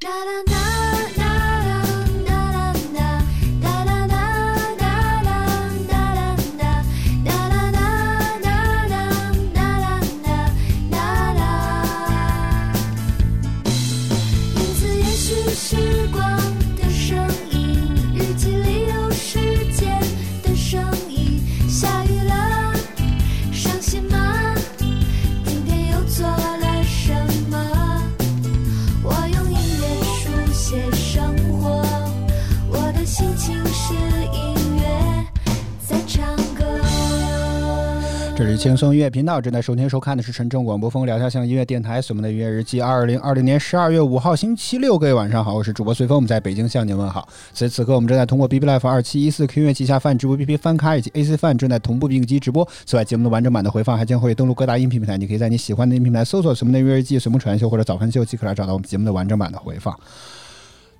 [0.00, 0.95] da da da
[38.46, 47.28] 是轻松音乐频道，正在收听收看的是陈正广播风聊天向音乐电台，我们的音乐日记，二零二零年十二月五号星期六，各位晚上好，我是主播随风，我们在北京向您问好。
[47.52, 52.66] 此时此刻，我们正在通过 B B Life 二七一四 Q 音乐旗下泛直播 B P 翻咖以及 A C 泛正在同步并机直播。
[52.84, 59.98] 此外，节目的完整版的回放还将会登录各大音频平台，你可以在你喜欢的音频平台搜索“随风的音乐日记”、“随风传秀”或者“早饭秀”即可来找到我们节目的完整版的回放。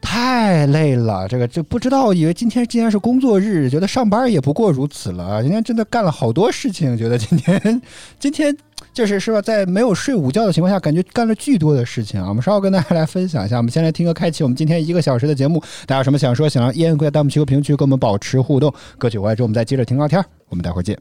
[0.00, 5.42] 太累了，这个就不知道，以为今天既然是工作日，觉得上班也不过如此了。
[5.42, 7.82] 今天真的干了好多事情，觉得今天
[8.18, 8.56] 今天
[8.92, 12.28] 就是是吧，在没有睡午觉的情况下，感觉干了巨多的事情啊。
[12.28, 13.56] 我们稍后跟大家来分享一下。
[13.56, 15.60] 我们先来听歌，开启我们今天一个小时的节目。
[15.86, 18.72] 大家有什么想说，想让燕贵在弹幕区和评论区跟我们保持互动。
[18.96, 20.24] 歌曲回来之后，我们再接着听聊天。
[20.48, 20.96] 我们待会儿见。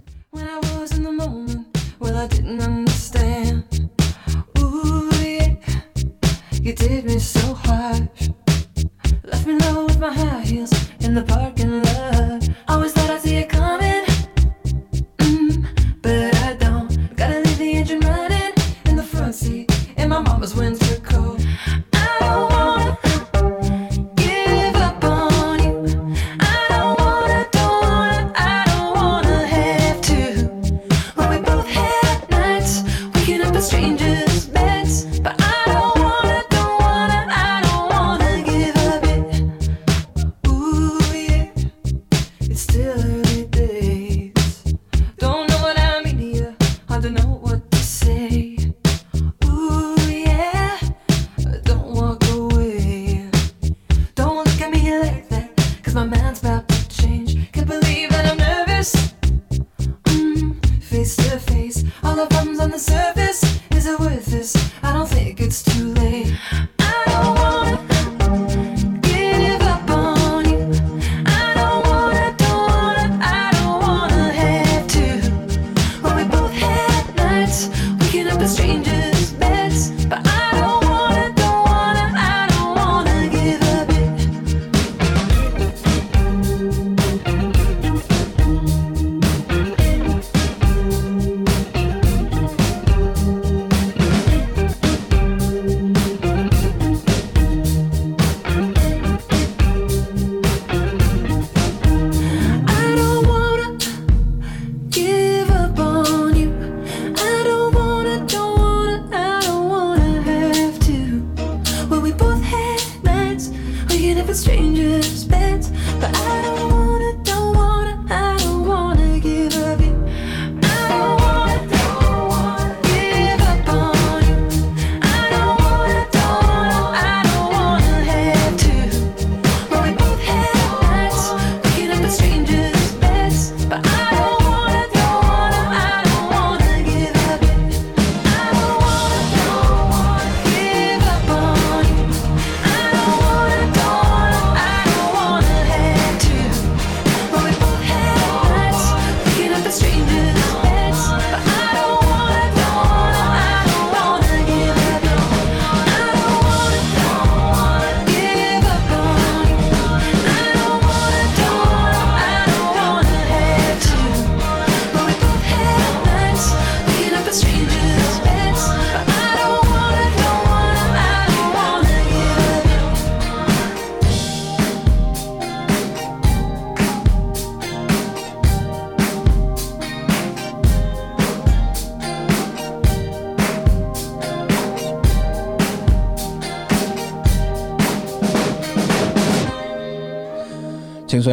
[9.27, 12.47] Left me low with my high heels in the parking lot.
[12.67, 14.03] Always thought I'd see it coming,
[15.17, 17.15] mm, but I don't.
[17.15, 18.53] Gotta leave the engine running
[18.85, 21.41] in the front seat in my mama's winter coat.
[21.93, 24.75] I don't wanna give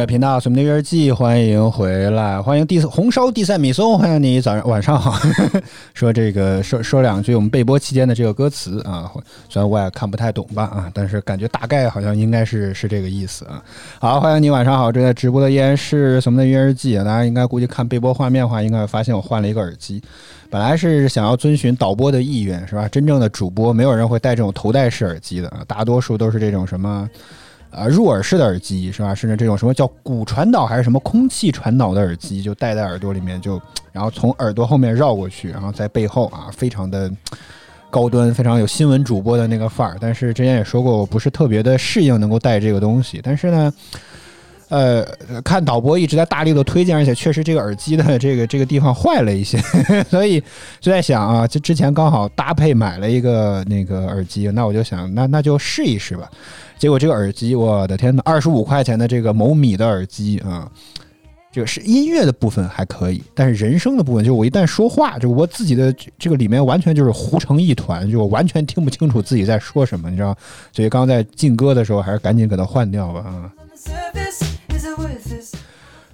[0.05, 5.17] 频道，我们的日记，欢迎回来，欢迎第红烧地塞米松，欢迎你早上晚上好。
[5.93, 9.09] 说这个说说两句我们备播期间的这个歌词啊，
[9.47, 13.63] 虽然我也看不太懂吧啊，但是感觉大概好像应该是是这个意思啊。
[13.99, 20.01] 好，欢迎你晚上好，正在直播的依然是什么的音乐日记，大家应该估计看备播画面的话，应该发现我换了一个耳机。
[20.49, 22.87] 本来是想要遵循导播的意愿，是吧？
[22.89, 27.09] 真正的主播没有人会戴这种头戴式耳机的啊，大多数都是这种什么。
[27.75, 29.15] 啊，入耳式的耳机是吧？
[29.15, 33.59] 甚至这种什么叫骨传导还是什么空气传导的耳机，就戴在耳朵里面，就
[33.91, 37.11] 然后从耳朵后面绕过去，然后在背后啊，非常的
[37.89, 39.97] 高端，非常有新闻主播的那个范儿。
[39.99, 43.19] 但是之前也说过，我不是特别的适应能够戴这个东西。
[43.23, 43.73] 但是呢，
[44.73, 45.05] 呃，
[45.43, 49.59] 看导播一直在大力的推荐，而且确实这个耳机的这个这个地方坏了一些，
[50.09, 50.41] 所以
[50.79, 56.27] 就在想啊，就之前刚好搭配买了一个那个耳机，那我就想，那那就试一试吧。
[56.79, 60.67] 结果这个耳机，我的天呐，二十五块钱的这个某米的耳机啊，
[61.51, 70.35] 这个是音乐的部分还可以，但是人声的部分，就我一旦说话，就我自己的这个里面完全就是糊成一团，就我完全听不清楚自己在说什么，你知道？
[70.71, 73.51] 所以刚在进歌的时候，还是赶紧给它换掉吧啊！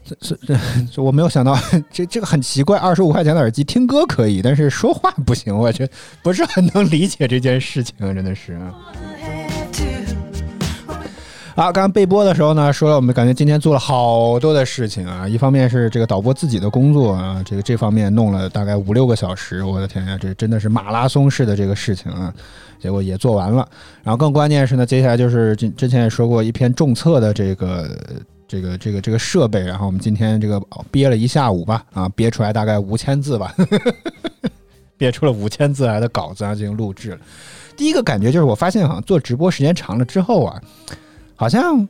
[0.05, 0.57] 这这
[0.91, 1.55] 这我没有想到，
[1.91, 5.93] 这这个很奇怪，二十五块钱的耳机听歌可以，但是说话不行，我觉得
[6.23, 8.73] 不是很能理解这件事情，真的是啊。
[9.21, 10.15] Had to.
[11.55, 22.33] 好，刚刚备播的时候呢，说了我们感觉今天做了好多的事情啊，一方面是这个导播自己的工作啊，这个这方面弄了大概五六个小时，我的天呀，这真的是马拉松式的这个事情啊，
[22.81, 23.67] 结果也做完了。
[24.01, 27.95] 然后更关键是呢，接下来就是之之前也说过一篇重测的这个。
[28.49, 30.59] 这个这个这个设备，然后我们今天这个
[30.89, 33.55] 憋了一下午吧，啊，憋出来大概五千字吧，
[34.97, 37.19] 憋出了五千字来的稿子啊，进行录制了。
[37.77, 40.59] 第一个感觉就是，我发现好像做直播时间长了之后啊，
[41.35, 41.87] 好像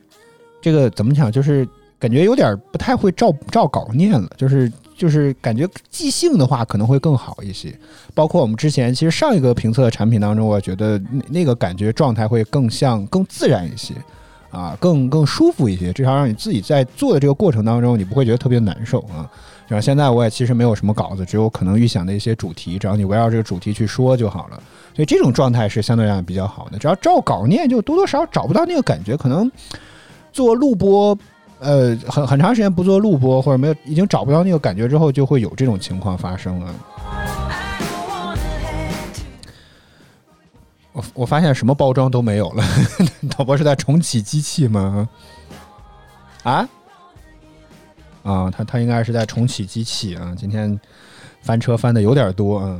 [0.61, 1.65] 这个怎么讲，就是
[1.97, 7.73] 感觉有点不太会照照稿念了，就是就是感觉即兴的话可能会更好一些。
[8.13, 13.93] 包括我们之前其实上一个评测的产品当中，我觉得那那个感觉状态会更像更自然一些。
[14.51, 19.29] 啊，更更舒服一些，至少让你自己在做的这个过程当中，你不会觉得特别难受啊。
[19.67, 24.61] 然后现在我也其实没有什么稿子，只有可能预想的一些主题，只要你围绕这个主题去说就好了。
[24.95, 26.79] 所以这种状态是相对来讲比较好的。
[26.79, 29.15] 只要照稿念，就多多少少找不到那个感觉。
[29.15, 29.49] 可能
[30.33, 31.15] 做录播，
[31.59, 36.73] 呃，很很长时间不做录播，或者没有已经找不到那个感觉之后，就会有这种情况发生了。
[41.13, 42.63] 我发现什么包装都没有了，
[43.37, 45.07] 导播是在重启机器吗？
[46.43, 46.67] 啊？
[48.23, 50.33] 啊，他他应该是在重启机器啊。
[50.37, 50.79] 今天
[51.41, 52.79] 翻车翻的有点多啊。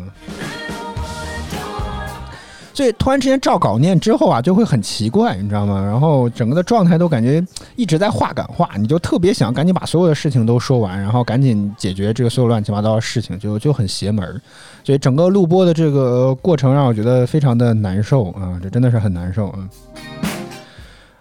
[2.79, 5.83] 对突然之间照稿念之后啊，就会很奇怪，你知道吗？
[5.83, 7.45] 然后整个的状态都感觉
[7.75, 14.39] 一直在话赶话，你就特别想赶紧把所有的事情都说完，然后赶紧解决这个所有乱七八糟的事情，就就很邪门儿。
[14.81, 19.59] 所以整个录播的这个过程让我觉得非常的难受啊，这真的是很难受啊。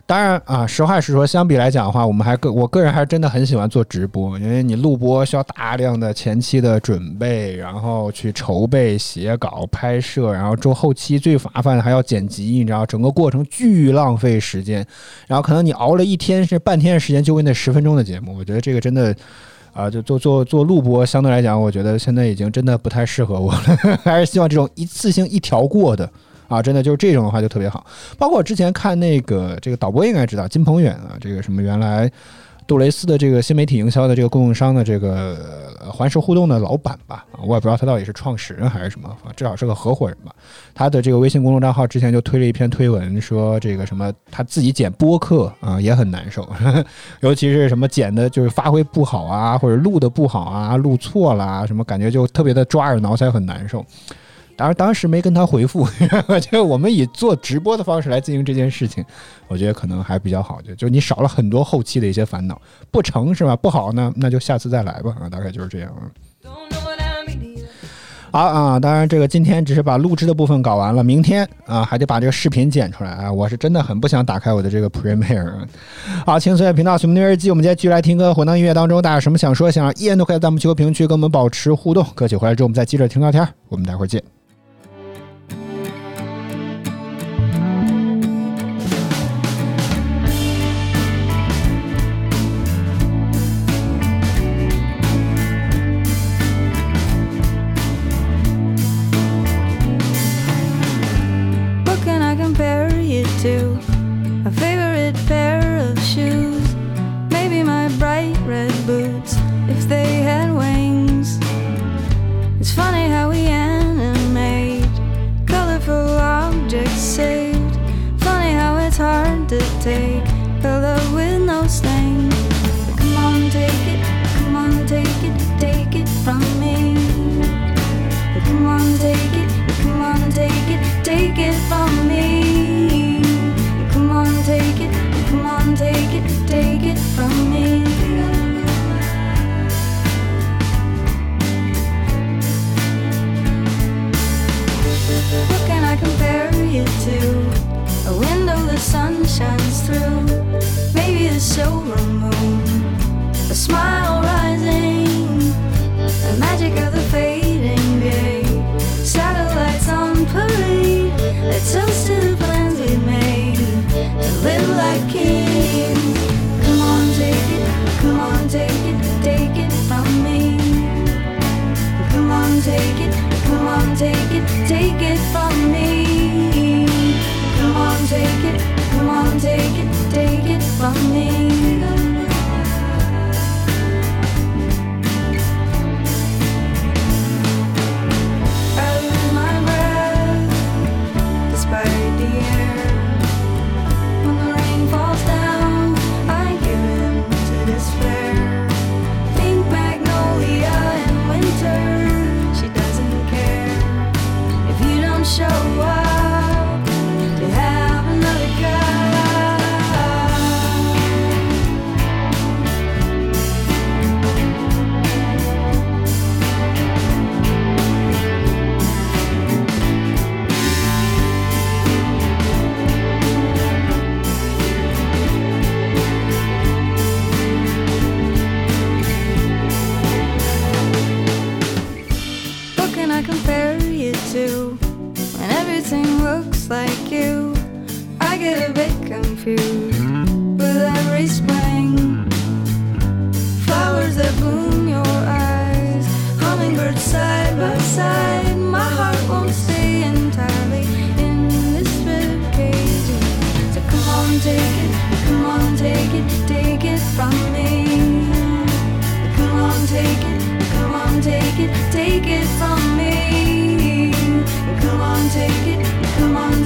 [0.08, 14.82] 当然啊，实话实说，相比来讲的话，我们还个我个人还是真的很喜欢做直播，因为你录播需要大量的前期的准备，然后去筹备、写稿、拍摄，然后做后期最麻烦的还要剪辑，你知道，整个过程巨浪费时间。
[15.26, 19.14] 然后可能你熬了一天是半天的时间，就为那十分钟的节目，我觉得这个真的。
[19.74, 26.10] 啊，就做做做录播，相对来讲，我觉得现在已经真的不太适合我了， 还是希望这种一次性一条过的
[26.48, 27.86] 啊，真的就是这种的话就特别好。
[28.18, 32.10] 包括之前看那个这个导播应该知道金鹏远啊，这个什么原来
[32.66, 40.34] 杜蕾斯的这个新媒体营销的这个供应商的这个环视互动的老板吧，啊，我也不知道他到底是创始人还是什么，至少是个合伙人吧。
[40.74, 46.46] 他的这个微信公众账号之前就推了一篇推文，说这个什么他自己剪播客啊也很难受，
[47.20, 53.82] 尤其是什么剪的就是发挥不好啊，或者录的不好啊，录错了啊，什么感觉就特别的抓耳挠腮，很难受。
[54.58, 55.86] 当然当时没跟他回复，
[56.26, 59.04] 我觉得我们以做直播的方式来进行这件事情，
[59.46, 62.60] 我觉得可能还比较好就，就你少了很多后期的一些烦恼。
[62.90, 63.54] 不成是吧？
[63.54, 66.10] 不好呢，那就下次再来吧啊，大概就是这样啊。
[68.30, 73.32] 好啊，当然这个今天只是把录制的部分搞完了，明天啊还得把这个视频剪出来啊！
[73.32, 75.66] 我是真的很不想打开我的这个 Premiere。
[76.26, 82.04] 好，请随乐频道《随梦的日记》，我们今天继续来听歌，混到音乐当中，大家有什么想说、想让，依然都可以在弹幕区评论区跟我们保持互动。
[82.14, 84.22] 歌曲回来之后，我们再接着听聊天，我们待会儿见。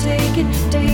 [0.03, 0.92] take it, take it.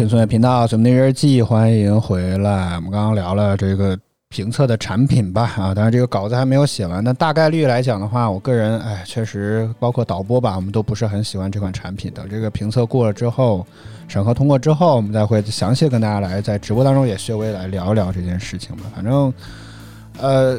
[0.00, 2.74] 青春频道怎么的日记，欢迎回来。
[2.76, 3.94] 我们刚刚聊了这个
[4.30, 7.04] 评测的产品吧，啊，当然这个稿子还没有写完。
[7.04, 12.10] 那大概率来讲的话，我个人哎，确实包括导播吧，我们都不是很喜欢这款产品。
[12.14, 13.66] 等这个评测过了之后，
[14.08, 18.84] 审核通过之后，我们再会详细跟大家来在直播当中也稍微来聊一聊这件事情吧。
[18.96, 19.30] 反正，
[20.18, 20.58] 呃。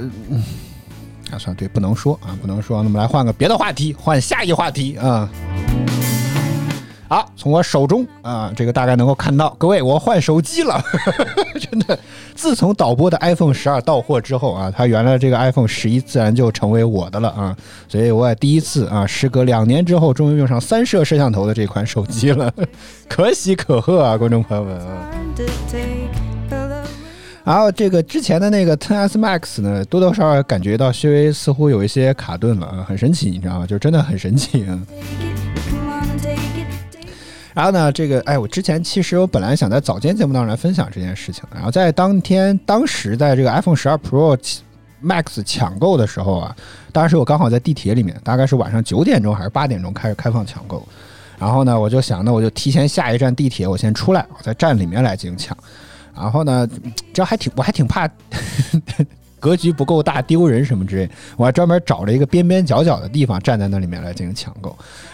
[1.32, 2.84] 啊，算，对，不能说啊，不能说。
[2.84, 5.28] 那么来换个别的话题，换下一话题啊。
[7.12, 10.82] 好，从我手中啊，这个大概能够看到，各位，我换手机了，
[11.60, 12.00] 真的。
[12.36, 17.54] 自从导播的 iPhone 十二到货之后啊，它原来这个 iPhone 十一自然就成为我的了啊，
[17.90, 22.50] 所以我也第一次啊，时隔两年之后，终于用上三摄摄像头的这款手机了，
[23.10, 25.12] 可喜可贺啊，观众朋友们啊。
[27.44, 33.68] 然后这个之前的那个 Ten S Max 呢，多多少少感觉到稍微似乎有一些卡顿了啊，很神奇，你知道吗？
[33.68, 34.80] 就真的很神奇啊。
[37.54, 44.38] 然后呢，这个哎，我之前其实我本来想在早间节目当中来分享这件事情，然后在当天当时在这个 iPhone 十二 Pro
[45.04, 46.56] Max 抢购的时候啊，
[46.92, 50.88] 当时我刚好在地铁里面，大概是晚上九点钟还是八点钟开始开放抢购，
[51.38, 55.58] 然后呢，我就想呢，我就提前下一站地铁，我先出来，我在站里面来进行抢，
[56.16, 56.70] 然后呢，
[57.12, 58.08] 这还挺我还挺怕。
[59.42, 64.74] 格局不够大，丢人什么之类，我还专门找了一个边边角角的地方站在那里面来进行抢购。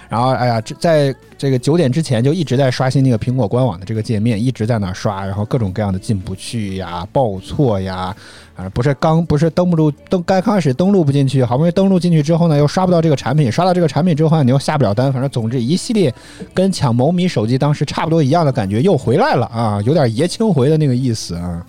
[0.09, 8.15] 然后，哎呀，这在这个九点之前就一直在刷新那个苹果官网的这个界面，一直在那刷，然后各种各样的进不去呀、报错呀，
[8.55, 16.13] 啊，不是刚不是登不录登刚开始登录不进去，好不容易登录进去之后呢，又刷不到这个产品，刷到这个产品之后呢，你又下不了单，反正总之一系列
[16.53, 21.65] 跟抢某米手机当时差不多一样的感觉又回来了啊，有点爷青回的那个意思啊。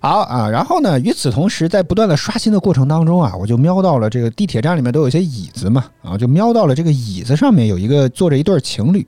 [0.00, 9.06] 好啊，然后呢，与此同时，在不断的刷新的过程当中啊，我就瞄到了这个地铁站里面都有一些椅子嘛，啊，就瞄到了这个椅子上面有一个坐着一对情侣，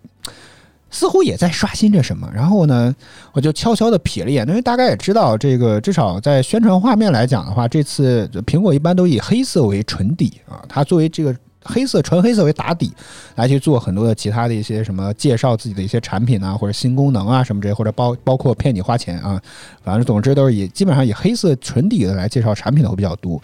[0.90, 2.28] 似乎也在刷新着什么。
[2.34, 2.94] 然后呢，
[3.32, 11.34] 我就悄悄的瞥了一眼，因为大概也知道这个，至少在宣传画面来讲的话，这次苹果一般都以黑色为纯底啊，它作为这个。
[11.62, 12.92] 黑色纯黑色为打底，
[13.34, 19.40] 来去做很多的其他的一些什么介绍自己的一些产品啊，或者新功能啊什么这些，或者包包括骗你花钱啊，
[19.82, 23.40] 反正总之都是以基本上以黑色纯底的来介绍产品的会比较多，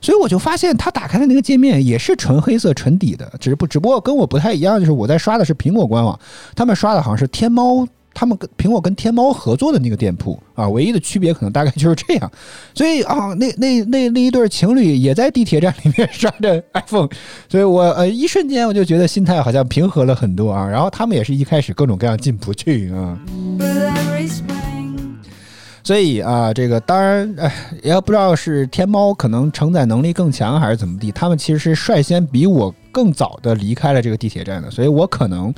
[0.00, 6.18] 所以我就发现他打开的那个界面也是纯黑色纯底的，只是不只不过跟我不太一样，就是我在刷的是苹果官网，
[6.54, 7.86] 他们刷的好像是天猫。
[8.14, 12.30] 他们跟苹果跟天猫合作的那个店铺啊，唯一的区别可能大概就是这样，
[12.72, 17.08] 所以啊，那那那那一对情侣也在地铁站里面刷着 iPhone，
[17.48, 20.66] 所以我呃一瞬间我就觉得心态好像平和了很多啊。
[20.68, 23.18] 然后他们也是一开始各种各样进不去啊，
[25.82, 27.52] 所以啊，这个当然哎，
[27.82, 35.52] 也不知道是天猫可能承载能力更强还是怎么地，他们其实是率先比我更早的离开了这个地铁站的，所以我可能。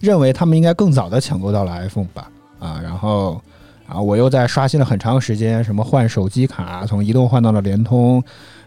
[0.00, 3.40] 认为他们应该更早的抢购到了 iPhone 吧，啊，然后
[3.86, 8.22] 啊，我又在刷新了很长时间，什么换手机卡，从移动换到了联通，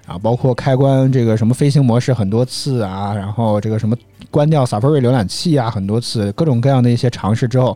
[0.06, 3.96] 啊，包括开关这个什么飞行模式很多次啊，然后这个什么
[4.30, 7.76] 关掉 Safari 浏览器啊很多次，各种各样的一些尝试之后，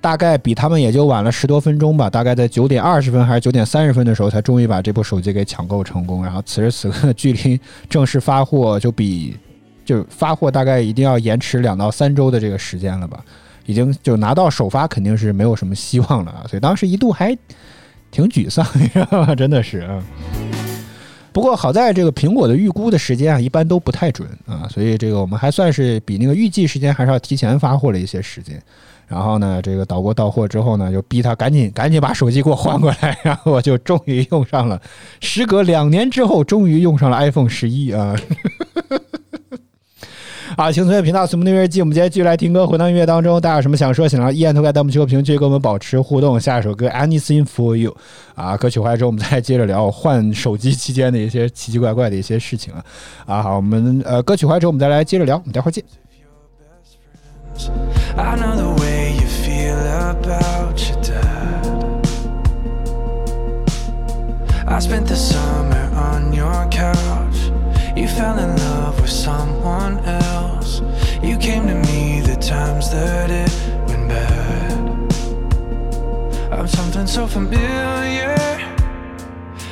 [0.00, 6.24] 大概比他们也就晚了十多分钟吧，大概在九点二十分还是九点三十分的时候，才终于把这部手机给抢购成功。
[6.24, 9.36] 然后此时此刻距离正式发货就比。
[9.86, 13.24] 就发货大概一定要延迟两到三周的这个时间了吧，
[13.64, 17.34] 已经就拿到首发肯定是没有什么希望了啊，所以当时一度还
[18.10, 19.32] 挺沮丧，你知道吗？
[19.36, 20.02] 真的是啊。
[21.32, 28.60] 不过好在这个苹果的预估的时间啊，一般都不太准啊，所以这个我们还算是比那个预计时间还是要提前发货了一些时间。
[29.06, 34.80] 然后呢，这个岛国到货之后呢，就逼他赶紧赶紧把手机给我换过来，然后我就终于用上了，
[35.20, 38.16] 时隔两年之后，终于用上了 iPhone 十一啊。
[40.58, 46.40] 好，请从乐频道随梦音乐季，我们今天继续来听歌，回到音乐当中，大家有什么想说，想让依然投稿弹幕区和评论区跟我们保持互动。
[46.40, 47.94] 下一首歌《Anything for You》
[48.42, 52.82] 啊，歌曲回来之后，我们再接着聊换手机期间的一些奇奇怪怪的一些事情啊。
[53.26, 55.84] 啊，好，我们呃歌曲回来之后，我们再来接着聊，我们待会儿见。
[58.16, 61.66] I know the way you feel about your dad.
[64.66, 67.05] I spent the summer on your couch.
[67.96, 70.82] You fell in love with someone else.
[71.22, 73.50] You came to me the times that it
[73.88, 74.78] went bad.
[76.52, 78.36] I'm something so familiar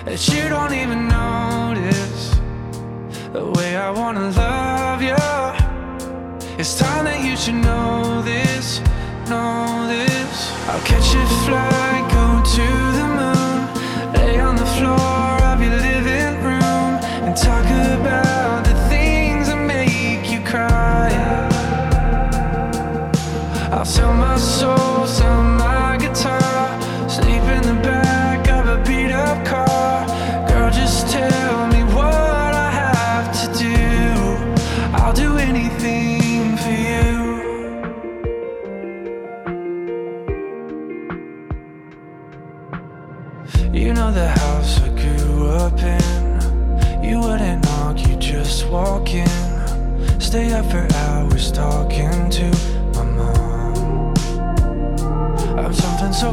[0.07, 2.35] that you don't even notice.
[3.35, 5.17] The way I wanna love you.
[6.59, 8.81] It's time that you should know this,
[9.29, 10.51] know this.
[10.71, 12.94] I'll catch a flight, go to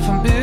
[0.02, 0.41] from building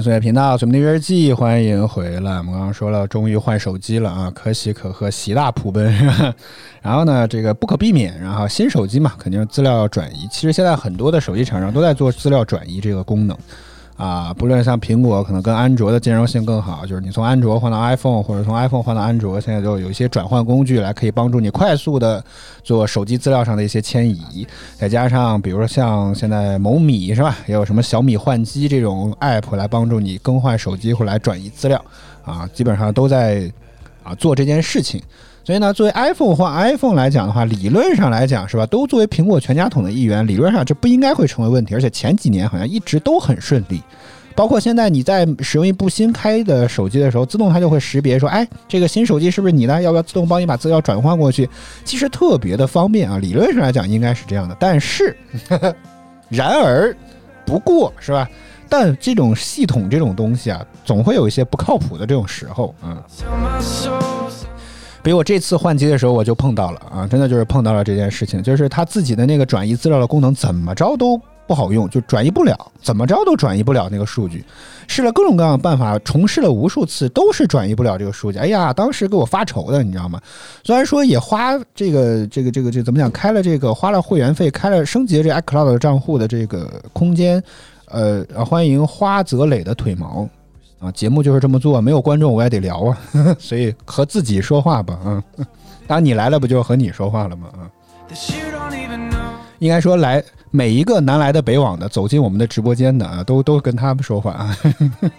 [0.00, 2.38] 轻松乐频道，咱们的日记，欢迎回来。
[2.38, 5.94] 我们刚刚说了，终于换手机了啊，可喜可贺，喜大普奔。
[6.80, 10.26] 然后呢，这个不可避免，然后新手机嘛，肯定资料要转移。
[10.32, 13.36] 其实现在很多的手机厂商都在做资料转移这个功能。
[14.00, 22.24] 啊，不论像苹果可能跟安卓的兼容性更好，就是你从安卓换到 iPhone，或者从 iPhone 换到安卓，现在都有一些转换工具来可以帮助你快速的
[22.62, 24.46] 做手机资料上的一些迁移。
[24.78, 31.84] 再加上比如说像现在某米是吧，也有什么小米换机这种 app 来帮助你更换手机或来转移资料
[32.24, 33.52] 啊，基本上都在
[34.02, 35.02] 啊做这件事情。
[35.42, 43.82] 所以呢，作为 iPhone 换 iPhone 来讲的话，理论上来讲是吧，都作为苹果全家桶的一员，理论上这不应该会成为问题，而且前几年好像一直都很顺利。
[44.36, 49.82] 包括现在你在使用一部新开的手机的时候，自动它就会识别说，哎，这个新手机是不是你的？
[49.82, 51.48] 要不要自动帮你把资料转换过去？
[51.84, 54.56] 其实特别的方便啊，理论上来讲应该是这样的。
[54.58, 55.14] 但是，
[56.30, 56.94] 然而，
[57.44, 58.26] 不过是吧？
[58.68, 63.02] 但这种系统这种东西啊，总会有一些不靠谱的这种时候，嗯。
[65.02, 74.44] 比如我这次换机的时候，我就碰到了啊，真的就是碰到了这件事情，就是他自己的那个转移资料的功能怎么着都不好用，就转移不了，怎么着都转移不了那个数据，
[74.86, 78.38] 试了各种各样的办法，重试了无数次，都是转移不了这个数据。
[78.38, 80.20] 哎呀，当时给我发愁的，你知道吗？
[80.64, 87.42] 虽然说也花这个这个这个这怎么讲，开了这个花了会员费，开了升级这 iCloud 账户的这个空间，
[87.86, 90.28] 呃，欢迎花泽磊的腿毛。
[90.80, 92.98] 啊，节目就是这么做，没有观众我也得聊啊，
[93.38, 95.22] 所以和自己说话吧，啊，
[95.86, 97.48] 当然你来了不就和你说话了吗？
[97.52, 97.68] 啊，
[99.58, 104.56] 应该说来每一个南来的北往的走进我们的直播间的啊，都都跟他们说话啊。
[104.62, 104.70] 呵
[105.02, 105.10] 呵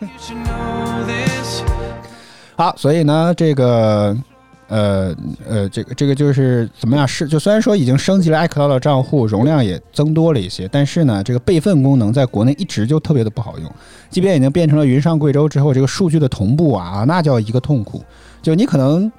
[2.57, 4.15] 好，所以呢，这个
[4.71, 5.15] 呃
[5.47, 7.05] 呃，这个这个就是怎么样？
[7.07, 13.71] 是就虽然说已经升级了 iCloud 的账户，容量也增多了一些，但是呢，这个备份功能在国内一直就特别的不好用。
[14.09, 18.01] 即便已经变成了云上贵州之后，这个数据的同步啊，那叫一个痛苦。
[18.41, 19.11] 就你可能。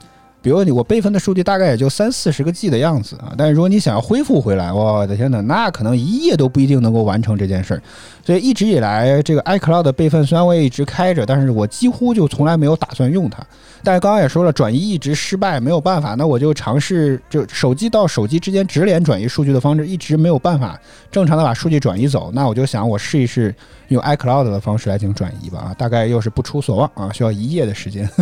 [0.43, 7.83] 比如你我备份的数据大概也就三四十个 G 的样子啊，但是如果你想要恢复回来，我的天呐，那可能一夜都不一定能够完成这件事儿。
[8.25, 13.39] 所以一直以来，这个 iCloud 的备份虽然我也一直开着，但是我几乎就从来没有打算用它。
[13.85, 20.79] 但是刚刚也说了，转移一直失败，没有办法，那我就尝试就手机到手机之间直连转移数据的方式，一直没有办法
[21.11, 22.31] 正常的把数据转移走。
[22.33, 23.55] 那我就想，我试一试
[23.89, 25.59] 用 iCloud 的方式来进行转移吧。
[25.59, 28.09] 啊，大概又是不出所望啊，需要一夜的时间。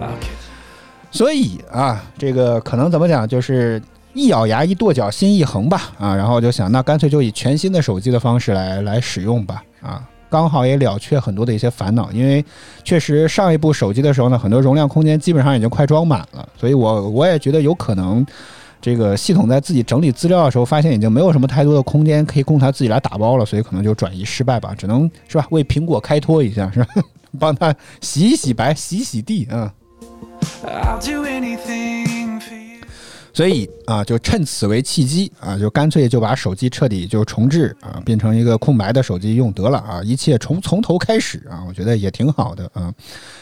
[0.00, 0.29] I'll kiss
[1.10, 3.80] 所以啊，这个可能怎么讲，就是
[4.14, 12.44] 一咬牙一跺脚心一横吧啊，然后就想，那干脆就以全新的手机的方式来来使用吧啊，刚好也了却很多的一些烦恼，因为
[12.84, 18.24] 确实上一部手机的时候呢，很多容量空间基本上已经快装满了，所以我我也觉得有可能。
[18.82, 26.86] 这个系统在自己整理资料的时候，发现已经没有什么太多的空间可以供它自己来打包了，所以可能就转移失败吧，只能是吧为苹果开脱一下，是吧？
[27.38, 29.70] 帮它洗一洗白，洗洗地啊。
[33.32, 42.92] 所以啊，就趁此为契机啊，就干脆就把手机彻底就重置啊，变成一个空白的手机用得了啊，一切从从头开始啊，我觉得也挺好的啊。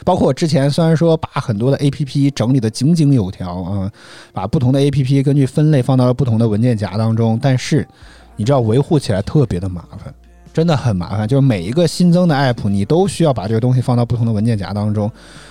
[0.04, 3.90] 包括之前虽然说把很多的 A P P 整理的井井有条啊，
[4.32, 7.88] 把不同的 A P P 根据分类放到了不同的文件夹当中，但是
[8.36, 10.14] 你知道维护起来特别的麻烦。
[10.52, 15.10] 真的很麻烦，就是每一个新增的 app，你都需要把这个东西放到不同的文件夹当中，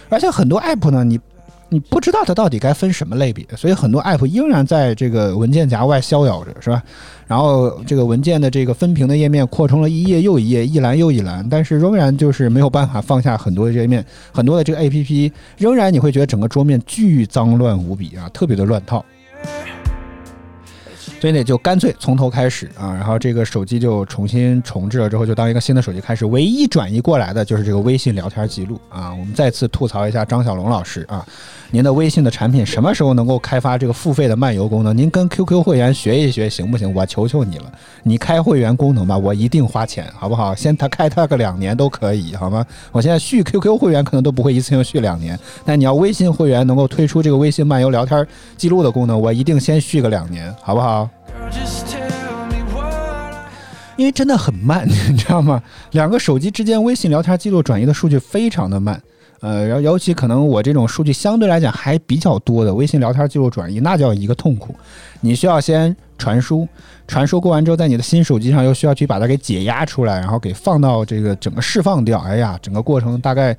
[0.10, 1.19] 而且很多 app 呢，你
[1.69, 6.82] 你不知道它到底该分什么类别，所以很多 app 仍然在这个文件夹外逍遥着，是吧？
[7.27, 19.03] 然后这个文件的这个分屏的页面扩充了一页又一页，一栏又一栏，但是仍然就是没有办法放下很多的页面，很多的这个 app 仍然你会觉得整个桌面巨脏乱无比啊，特别的乱套。
[21.19, 26.25] 所以呢，就干脆从头开始啊，然后这个手机就重新重置了之后，就当一个新的手机开始。
[26.27, 29.12] 唯一转移过来的就是这个微信聊天记录啊。
[29.12, 31.25] 我们再次吐槽一下张小龙老师啊，
[31.71, 34.95] 您的微信的产品什么时候能够开发这个付费的漫游功能？
[34.95, 36.93] 您跟 QQ 会员学一学行不行？
[36.93, 37.71] 我求求你了，
[38.03, 40.53] 你开会员功能吧，我一定花钱，好不好？
[40.53, 42.63] 先他开他个两年都可以，好吗？
[42.91, 48.25] 我现在续 QQ 会员可能都不会一次性续两年，但你要微信会员能够推出这个微信漫游聊天
[48.56, 51.06] 记录的功能，我一定先续个两年，好不好？
[53.95, 55.62] 因为真的很慢， 你知道吗？
[55.91, 59.01] 两个手机之间微信聊天记录转移的数据非常的慢，
[59.39, 64.75] 呃，然后尤其可能我这种数据相对来讲还比较多的微信聊天记录转移，那叫一个痛苦。
[65.21, 66.67] 你需要先传输，
[67.07, 72.19] 传输过完之后，在你的新手机上又需要去把它给解压出来，然后给放到这个整个释放掉。
[72.19, 73.57] 哎呀，整个过程大概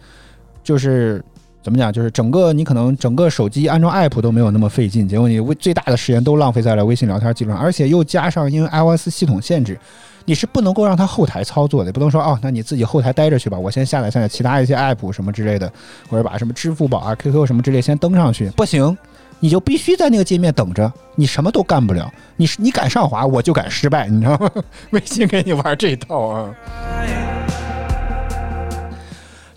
[0.63, 1.21] 就是
[1.63, 1.93] 怎么讲？
[1.93, 9.79] 就是整个你可能整个手机安装 app 都没有那么费劲，结果你微最大的时间都浪费在了微信聊天记录上，而且又加上因为 iOS 系统限制，
[10.25, 15.71] 你是不能够让它后台操作的，不能说哦，那你自己后台待着去吧，我先下载下载其他一些 app 什么之类的，
[16.09, 18.97] 或者把什么支付宝啊、QQ 什么之类先登上去，不行。
[19.41, 22.13] 你就必须在那个界面等着，你什么都干不了。
[22.37, 24.51] 你你敢上滑，我就敢失败，你知道吗？
[24.91, 26.51] 微信给你玩这一套啊。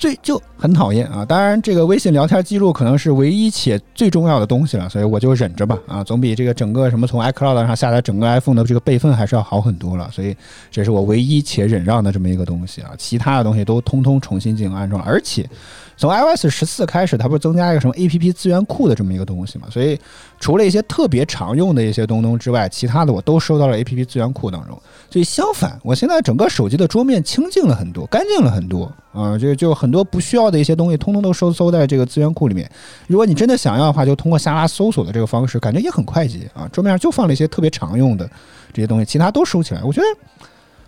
[0.02, 1.24] 这就很讨厌啊！
[1.24, 10.10] 当然，这个微信聊天记录可能是唯一且最重要的东西了，所以我就忍着吧啊，总比这个整个什么从 iCloud 上下载整个 iPhone 的这个备份还是要好很多了。
[10.12, 10.36] 所以
[10.72, 15.48] 这是我唯一且忍让的这么一个东西啊，其他的东西都通通重新进行安装，而且
[15.96, 19.68] 从 iOS 十四开始，它不是增加一个什么 APP 资源库的这么一个东西嘛？
[19.70, 20.00] 所以
[20.40, 24.76] 除了一些特别常用的一些东东之外，其他的我都收到了 APP 资源库当中。
[25.12, 29.38] 所以相反，我现在整个手机的桌面清净了很多，干净了很多啊！
[29.38, 32.70] 就就很多不需要的一些东西，通通都收搜在这个资源库里面。
[33.08, 36.68] 如果你真的想要的话，就通过下拉搜索的这个方式，感觉也很快捷啊！
[36.72, 38.30] 桌面上就放了一些特别常用的
[38.72, 39.82] 这些东西，其他都收起来。
[39.84, 40.08] 我觉得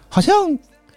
[0.08, 0.34] 好像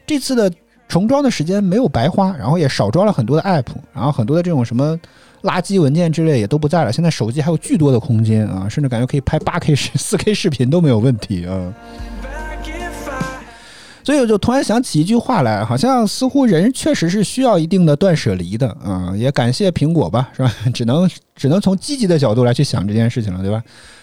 [0.07, 0.51] 这次的
[0.89, 4.99] 重装的时间没有白花，然后也少装了很多的 app，然后很多的这种什么
[5.43, 6.93] 垃圾文件之类也都不在了。
[6.93, 11.75] 现在手机还有巨多的空间啊，甚至感觉可以拍八 K 视、四 K 视频都没有问题啊！
[14.07, 20.55] 所以我就突然想起一句话来，好像似乎人确实是需要一定的断舍离的嗯、也感谢苹果吧， 是吧？
[20.73, 23.61] 只能只能从积极的角度来去想这件事情了，对吧？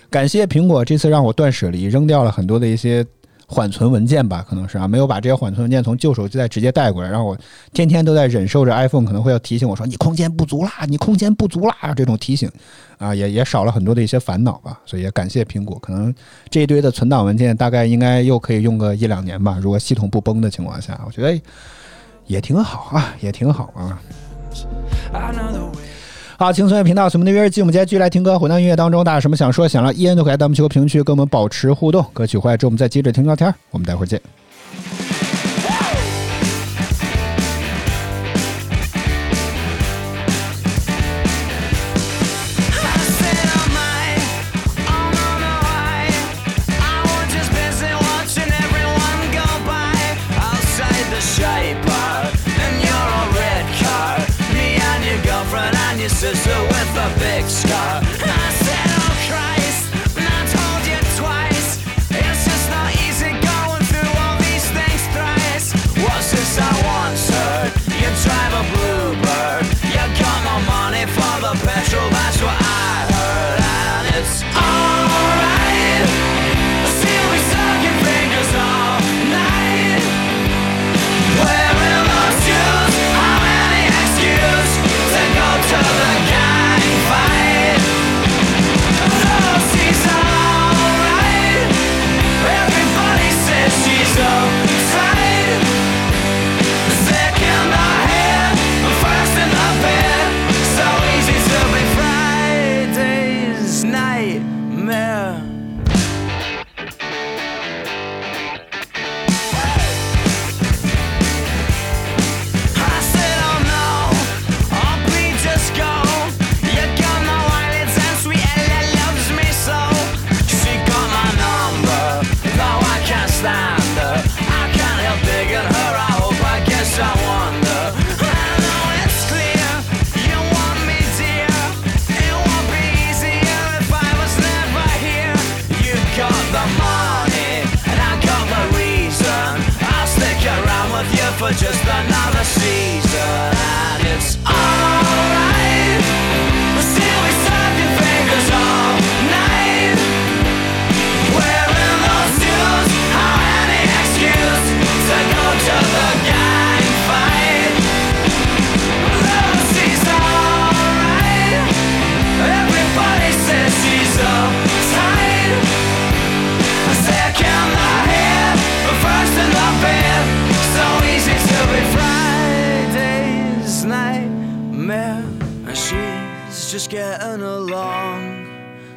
[0.10, 3.06] 感谢苹果这次让我断舍离，扔掉了很多的一些
[3.48, 7.38] 缓存文件吧，可能是啊，没有把这些缓存文件从旧手机再直接带过来，让我
[7.74, 12.50] 天天都在忍受着 iPhone 可能会要提醒我说你空间不足啦，你空间不足啦这种提醒
[12.98, 16.14] 啊，也也少了很多的一些烦恼吧，所以也感谢苹果，可能
[16.50, 21.40] 这一堆的存档文件大概应该又可以用个一两年吧，如果系统不崩的情况下，我觉得
[22.26, 24.02] 也挺好啊，也挺好啊。
[26.44, 28.38] 好，轻松的频道，什么的约日记，我们接着继续来听歌。
[28.38, 32.06] 回到音乐当中，大家有什么想说、想聊，依然都可以来弹幕区和评论区跟我们保持互动。
[32.12, 33.56] 歌曲回来之后，我们再接着听聊天。
[33.72, 34.22] 我们待会儿见。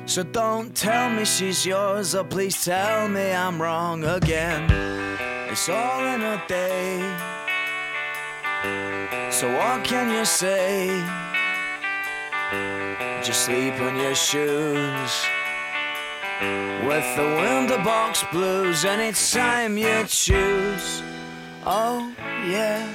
[0.06, 4.70] So don't tell me she's yours, or please tell me I'm wrong again.
[5.50, 7.00] It's all in a day.
[9.30, 11.02] So what can you say?
[13.22, 15.26] Just sleep in your shoes.
[16.86, 21.02] With the window box blues, anytime you choose.
[21.66, 22.14] Oh,
[22.48, 22.88] yeah.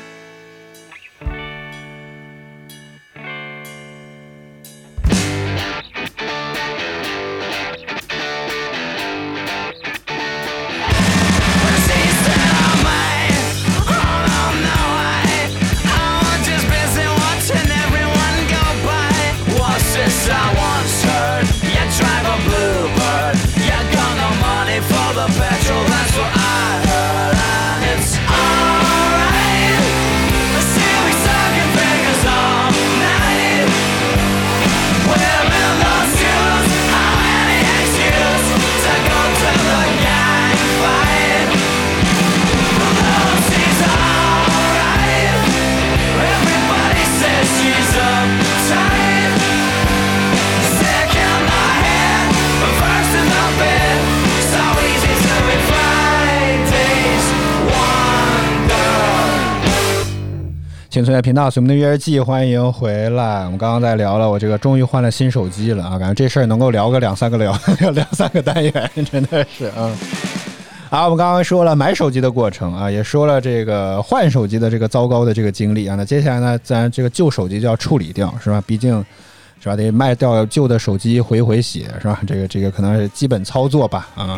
[60.91, 63.45] 青春的频道，随我们的育儿记，欢迎回来。
[63.45, 67.57] 我们刚刚在聊了，我这个终于换了新手机了啊，感觉这事儿能够聊个两三个聊
[67.95, 69.89] 两三个单元， 真的是啊。
[70.89, 75.95] 好，我们刚刚说了买手机的过程啊，也说了这个换手机的这个糟糕的这个经历啊。
[75.95, 78.61] 那接下来呢，咱这个旧手机就要处理掉，是吧？
[78.67, 78.93] 毕竟，
[79.61, 79.77] 是吧？
[79.77, 82.19] 得卖掉旧的手机回回血，是吧？
[82.27, 84.37] 这个这个可能是基本操作吧啊。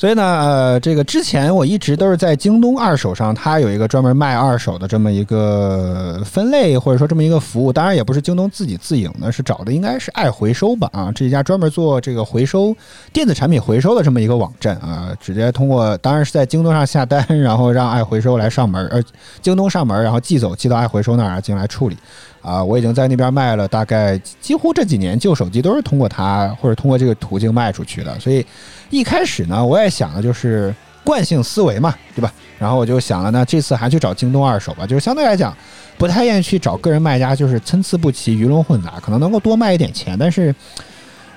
[0.00, 7.70] 所以呢，呃，这个之前我一直都是在京东二手上，它有一个专门卖二手的这么一个分类，或者说这么一个服务。
[7.70, 12.74] 当然也不是京东自己自营的，是找的应该是爱回收吧啊，这一家专门做这个回收
[13.12, 19.02] 电子产品回收的这么一个网站啊，直接通过当然是在京东上下单，然后让爱回收来上门，呃，
[19.42, 21.98] 京东上门，然后寄走寄到爱回收那儿进来处理。
[22.42, 28.44] 啊，我已经在那边卖了，大概几乎这几年旧手机都是通过它或者通过这个途径卖出去的，所以
[28.88, 30.74] 一开始呢，我也想的就是
[31.04, 32.32] 惯性思维嘛，对吧？
[32.58, 35.54] 然后我就想了，那这次还去找京东二手吧，就是相对来讲
[35.98, 40.54] 不太愿意去找个人卖家，就是参差不齐、鱼龙混杂，可能能够多卖一点钱，但是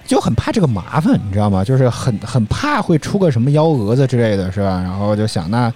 [0.05, 1.63] 就很怕这个麻烦，你知道吗？
[1.63, 4.81] 就是很很怕会出个什么幺蛾子之类的，是吧？
[4.81, 5.71] 然后就想那。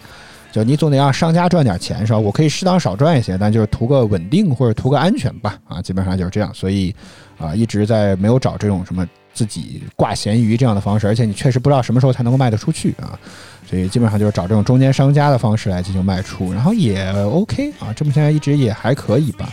[0.51, 2.19] 就你总得让商家赚点钱是吧？
[2.19, 6.51] 我可以适当少赚一些，但就是图个稳定或者图个安全吧啊，基本上就是这样。
[6.53, 6.95] 所以
[7.37, 13.19] 啊，一直在没有找这种什么自己挂闲鱼这样的方式，而且你确实不知道什么时候才能够卖得出去啊，
[13.69, 19.49] 所以基本上就是找这种中间商家的方式来进行卖出，然后也 OK 啊，这么现在一直也还可以吧。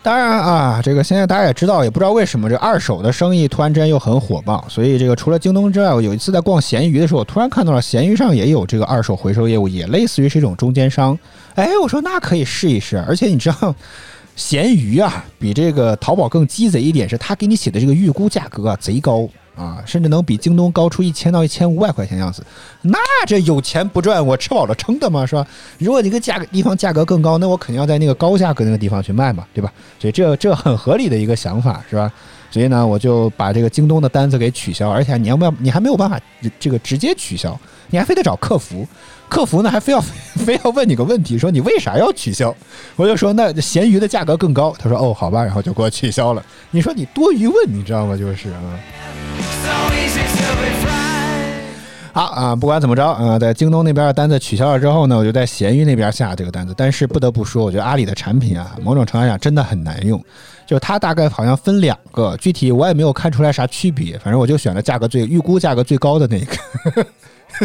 [0.00, 4.64] 当然啊，这个现在大家也知道，也不知道为什么这二手的生意突然之间又很火爆。
[4.68, 11.18] 所以这个除了京东之外，我有一次在逛闲鱼的时候，我突然看到了闲鱼上也有这个二手回收业务，也类似于是一种中间商。
[11.56, 12.96] 哎，我说那可以试一试。
[13.06, 13.74] 而且你知道，
[14.36, 19.28] 闲鱼啊比这个淘宝更鸡贼一点，是他给你写的这个预估价格啊贼高
[19.58, 22.44] 啊，甚至能比京东高出一千到一千五百块钱样子。
[22.82, 25.44] 那这有钱不赚，我吃饱了撑的嘛，是吧？
[25.78, 29.72] 如果你个价格地方价格更高，那我肯定要在那个高价格那个地方去卖嘛，对吧？
[29.98, 32.12] 所以这这很合理的一个想法，是吧？
[32.50, 35.52] 所以呢，我就把这个京东的单子给取消，而且你要不要？
[35.58, 36.18] 你还没有办法
[36.58, 37.58] 这个直接取消，
[37.90, 38.86] 你还非得找客服，
[39.28, 40.00] 客服呢还非要
[40.44, 42.54] 非要问你个问题，说你为啥要取消？
[42.96, 46.42] 我就说那闲鱼的价格更高，他说哦好吧，然后就给我取消了。
[46.70, 48.16] 你说你多余问，你知道吗？
[48.16, 48.58] 就是啊。
[52.12, 56.74] 好啊，不管怎么着，啊，在京东那边的单子取消了之后呢，我就在闲鱼那边下这个单子。
[56.76, 60.20] 但是不得不说，我觉得阿里的产品啊，某种程度上真的很难用。
[60.66, 64.18] 就它大概好像分两个，具体我也没有看出来啥区别。
[64.18, 67.06] 反正我就选了价格最预估价格最高的那个。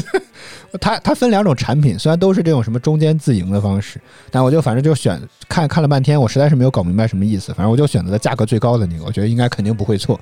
[0.81, 3.99] 它它分两种产品，虽然都是这种什么中间自营的方式，
[4.31, 7.53] 但我就反正就选看看了半天，我实在是没有搞明白什么意思。
[7.53, 10.19] 反正我就选择了价格最高的那个，我觉得应该肯定不会错，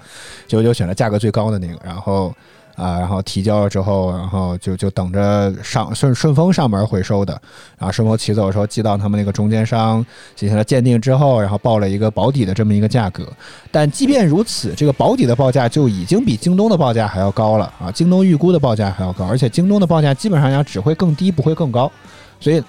[0.48, 2.34] 就就选了价格最高的那个，然后。
[2.76, 7.34] 啊，然后提交了之后，然后就就等着上顺顺丰上门回收的，
[7.78, 10.06] 然后顺丰骑走的时候寄到他们那个中间商
[10.36, 13.28] 进行了鉴定之后，然后报了一个保底的这么一个价格。
[13.72, 17.92] 但即便如此，这个保底的报价就已经比京东的报价还要高了啊！
[17.92, 21.92] 京东预估的报价还要高，而且京东的报价基本上讲只会更低，不会更高。
[22.40, 22.64] 所以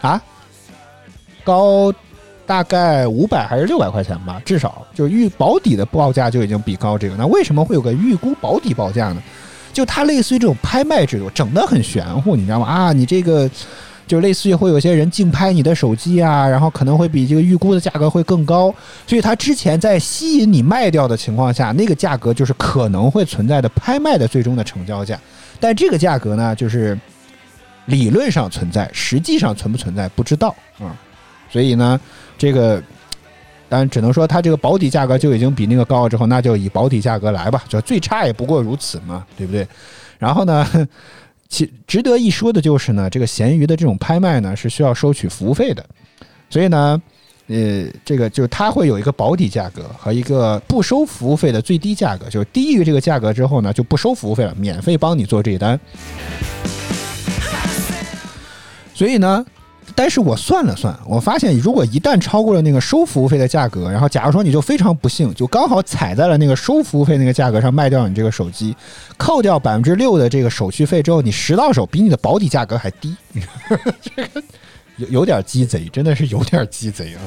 [0.00, 0.20] 啊，
[1.44, 1.92] 高
[2.52, 7.16] 大概五百还是六百块钱吧，至少就是预保底的报价就已经比高这个。
[7.16, 9.22] 那为什么会有个预估保底报价呢？
[9.72, 12.66] 就它类似于这种拍卖制度，整得很玄乎，你知道吗？
[12.66, 13.50] 啊，你这个
[14.06, 18.74] 就类似于会有些人竞拍你的手机啊，然后可能会比这个预估的价格会更高，
[19.06, 25.18] 所以它之前在吸引你卖掉的情况下，那个价格就是可能会存在的拍卖的最终的成交价，
[25.58, 26.98] 但这个价格呢，就是
[27.86, 30.94] 理论上存在，实际上存不存在不知道啊，
[31.50, 31.98] 所以呢，
[32.36, 32.82] 这个。
[33.68, 39.66] 当然只能说它这个保底价格就已经比那个高了，之后那就以保底价格来吧，就最差也不过如此嘛，对不对？
[40.18, 40.68] 然后呢，
[41.48, 45.82] 其值得一说的就是呢，这个闲鱼的这种拍卖呢是需要收取服务费的，
[46.50, 47.02] 所以呢，
[47.46, 55.80] 呃，这个就是它会有一个保底价格和一个不收服务费的最低价格，就是低于这个价格之后呢就不收服务费了，免费帮你做这一单。
[58.92, 59.42] 所以呢。
[59.94, 68.74] 但是我算了算，我发现如果一旦超过了那个收服务费的价格，然后假如说你就非常不幸，就刚好踩在了那个收服务费那个价格上卖掉你这个手机，
[69.16, 73.14] 扣掉百分之六的这个手续费之后，你拾到手比你的保底价格还低，
[74.00, 74.42] 这 个
[74.96, 77.20] 有有点鸡贼，真的是有点鸡贼啊。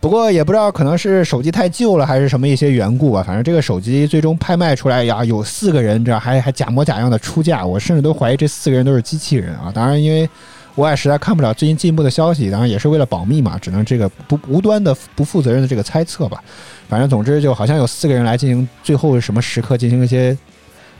[0.00, 3.22] 不过也不知道可能是手机太旧了，还是什么一些缘故吧。
[3.22, 9.72] 反正这个手机最终拍卖出来呀，有四个人，这还还假模假样的出价，我甚至都怀疑这四个人都是机器人啊。
[9.74, 10.28] 当然因为。
[10.76, 16.40] 我也实在看不了最近进一步的消息，当然也是为了保密嘛，只能这个不无端的不负责任的这个猜测吧。
[16.88, 20.36] 反正总之就好像有四个人来进行最后什么时刻进行一些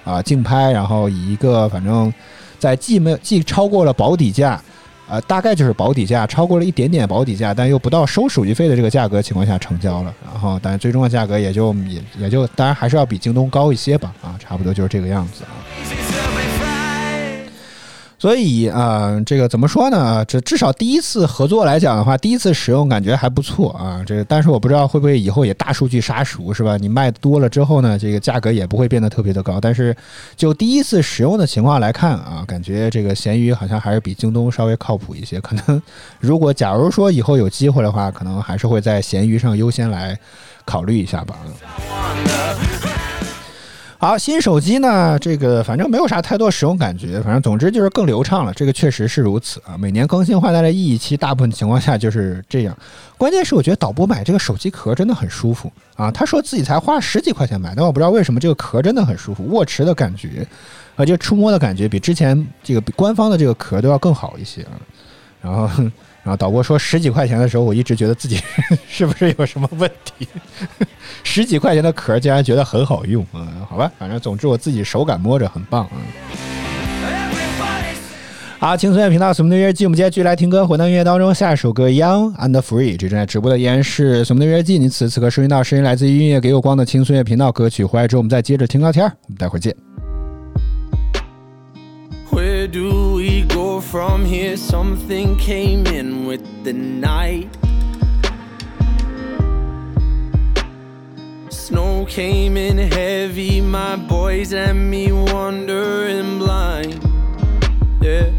[0.02, 2.12] 啊竞拍，然后以一个反正
[2.58, 4.60] 在既没有既超过了保底价。
[5.08, 15.54] 呃，大概就是保底价超过了一点点保底价，但又不到收手续费的这个价格情况下成交了，然后，但是最终的价格也就也也就，当然还是要比京东高一些吧，啊，差不多就是这个样子啊。
[18.18, 20.24] 所以啊、这个怎么说呢？
[20.24, 24.02] 这至少第一次合作来讲的话，第一次使用感觉还不错啊。
[24.06, 26.78] 这，但是我不知道会不会以后也大数据杀熟，是吧？
[26.78, 29.60] 你卖多了之后呢，这个价格也不会变得特别的高。
[29.60, 29.94] 但是
[30.34, 35.38] 就第一次使用的情况来看啊，感觉这个闲鱼好像还是比京东稍微靠谱一些。
[35.40, 35.82] 可能
[36.18, 40.18] 如果假如说以后有机会的话，可能还是会在闲鱼上优先来
[40.64, 41.36] 考虑一下吧。
[44.06, 49.76] 好，新手机呢，这个反正没有啥太多使用感觉，反正总之就是更流畅了，这个确实是如此啊。
[49.76, 52.78] 每年更新换代的意义，其大部分情况下就是这样。
[53.18, 60.46] 关键是我觉得导播买这个手机壳真的很舒服啊，他说自己才花十几块钱买，但我不知道为什么这个壳真的很舒服，握持的感觉，
[60.94, 64.78] 而且触摸的感觉比之前这个比官方的这个壳都要更好一些啊。
[65.42, 65.68] 然后，
[66.26, 68.40] 然后导播说十几块钱的时候，我一直觉得自己
[68.90, 70.26] 是不是有什么问题？
[71.22, 73.46] 十几块钱的壳竟然觉得很好用、嗯？
[73.70, 75.92] 好吧，反正总之我自己手感摸着很棒啊。
[78.58, 89.76] 好，轻松乐频道《什么的乐日记》，我们接下去来听歌，回到音乐当中，下一首歌《Young and Free》，这正在直播的依然是《什么的乐日记》，你此时此刻收听到声音来自于音乐给我光的轻松乐频道歌曲，回来之后我们再接着听聊天，我们待会儿见。
[92.66, 94.56] Where do we go from here?
[94.56, 97.48] Something came in with the night.
[101.48, 107.00] Snow came in heavy, my boys and me wandering blind.
[108.02, 108.32] Yeah.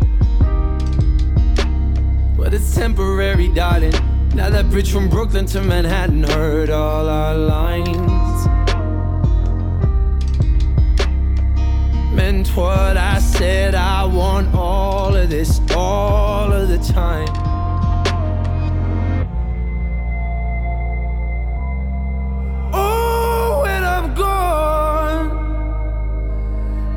[2.35, 3.93] But it's temporary, darling.
[4.35, 8.06] Now that bridge from Brooklyn to Manhattan heard all our lines.
[12.57, 13.75] What I said.
[13.75, 17.29] I want all of this all of the time.
[22.73, 25.29] Oh, when I'm gone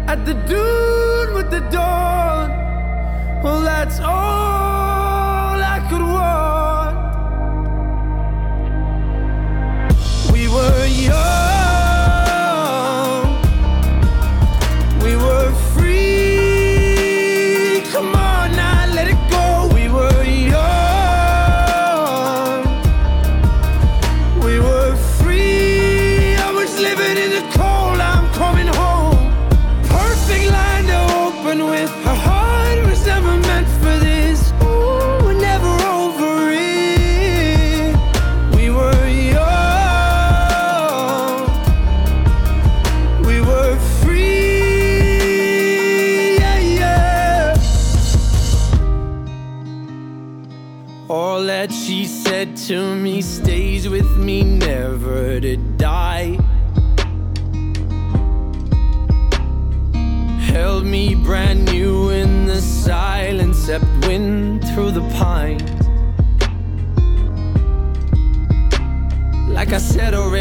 [0.09, 2.49] at the dune with the dawn.
[3.43, 4.50] Well, that's all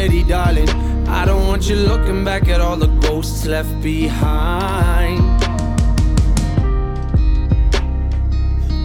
[0.00, 0.68] already, darling,
[1.08, 5.20] I don't want you looking back at all the ghosts left behind.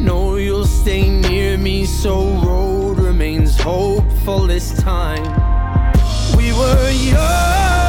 [0.04, 5.24] No, you'll stay near me, so road remains hopeful this time.
[6.36, 7.85] We were young,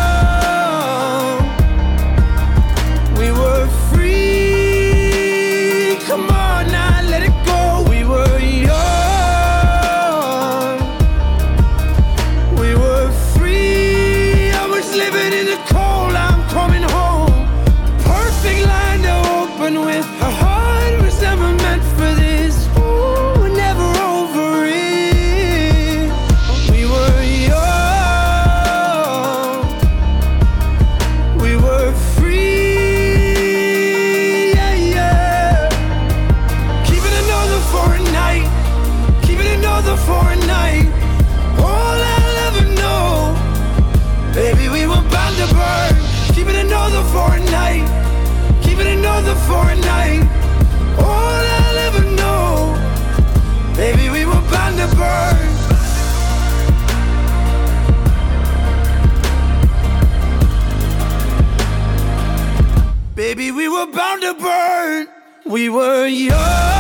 [63.96, 65.08] bound to burn.
[65.46, 66.75] We were young.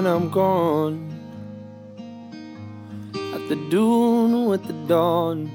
[0.00, 0.98] When I'm gone.
[3.34, 5.50] At the dune with the dawn.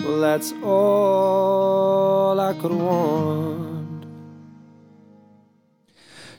[0.00, 3.76] Well, that's all I could want.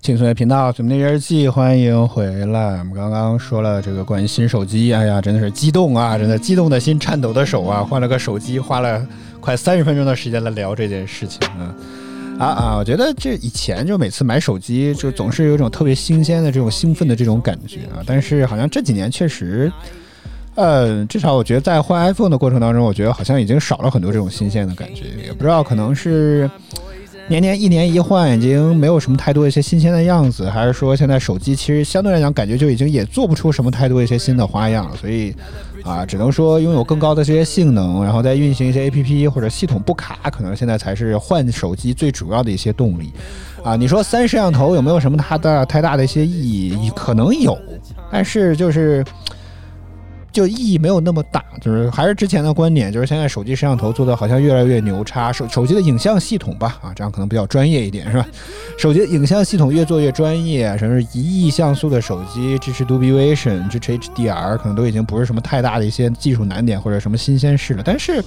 [0.01, 2.77] 轻松的频道，咱们的日记，欢迎回来。
[2.79, 9.05] 我们刚刚说了这个关于新手机，哎呀，真的是激动啊，真的激动的心，颤抖的手啊，换了个手机，花了
[9.41, 11.75] 快三十分钟的时间来聊这件事情啊。
[12.39, 12.77] 啊啊！
[12.77, 18.03] 我觉得这以前就每次买手机，就总是有一种特别新鲜的这种兴奋的这种感觉啊。
[18.05, 19.71] 但是好像这几年确实，
[20.55, 25.05] 呃，至少我觉得在换 iPhone 的过程当中，我觉得好像已经少了很多这种新鲜的感觉。
[25.25, 26.49] 也不知道可能是
[27.27, 35.33] 年年一年一换，已经没有什么太多一些新鲜的样子，还是说现在手机其实相对来讲感觉就已经也做不出什么太多一些新的花样了，所以。
[35.83, 43.11] 啊，只能说拥有更高的这些性能，然后再运行一些 APP 或者系统不卡，可能现在才是换手机最主要的一些动力。
[43.63, 46.91] 啊，你说三摄像头有没有什么它的太大的一些意义？
[46.95, 47.57] 可能有，
[48.11, 49.03] 但是就是。
[50.31, 58.25] 就意义没有那么大，就是还是之前的观点，就是现在手机摄像头做的好像越来越牛叉，手手机的影像系统吧，啊，这样可能比较专业一点，是吧？
[58.77, 67.81] 手机的影像系统越做越专业，什么一亿像素的手机支持 Dolby Vision，支持 HDR，可能都已经不是什么太大的一些技术难点或者什么新鲜事了。
[67.83, 68.23] 但是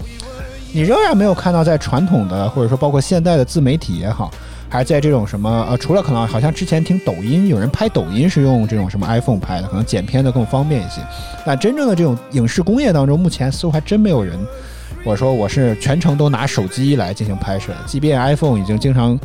[0.73, 4.33] 你仍然没有看到在传统的或者说包括现代的自媒体也好。
[4.71, 11.01] 还在这种什么呃，除了可能好像之前听抖音有人拍抖音是用这种什么 iPhone 拍的，可能剪片的更方便一些。
[11.45, 14.39] 但真正的这种影视工业当中，目前似乎还真没有人，
[15.05, 17.73] 我说我是全程都拿手机来进行拍摄。
[17.85, 19.19] 即便 iPhone 已经经常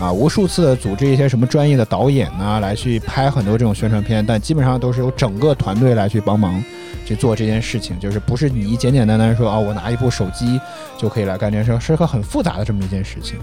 [0.00, 6.62] 啊无数次组织一些什么专业的导演啊来去拍很多这种宣传片，但基本上都是由整个团队来去帮忙
[7.04, 10.58] 去做这件事情，就是不是你简简单单说啊我拿一部手机
[10.96, 13.38] 就可以来干这件事，是个很复杂的这么一件事情。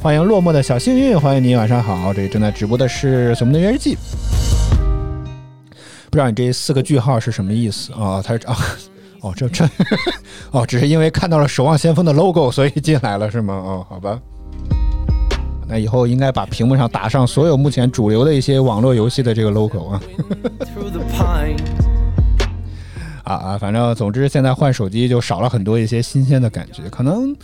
[0.00, 2.14] 欢迎落寞的小幸运，欢迎你，晚上好。
[2.14, 3.96] 这里正在直播的是《什么的日记》，
[6.08, 8.22] 不知道你这四个句号是什么意思啊？
[8.24, 8.56] 他是啊，
[9.22, 9.68] 哦，这这
[10.52, 13.54] 哦，只是因为看到了《守望先锋》的 logo，所以进来了是吗？
[13.54, 14.20] 哦，好吧。
[15.66, 20.00] 那以后应该把屏幕上打上所有目前主流的一些网络游戏的这个 logo 啊。
[23.24, 27.34] 啊啊，反正总之现在换手机就少了很多一些新鲜的感觉，可能。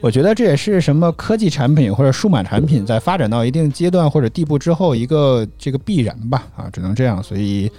[0.00, 7.20] 我觉得这也是什么科技产品或者数码产品在发展到一定阶段或者地步之后一个这个必然吧啊，只能这样。
[7.20, 7.70] 所以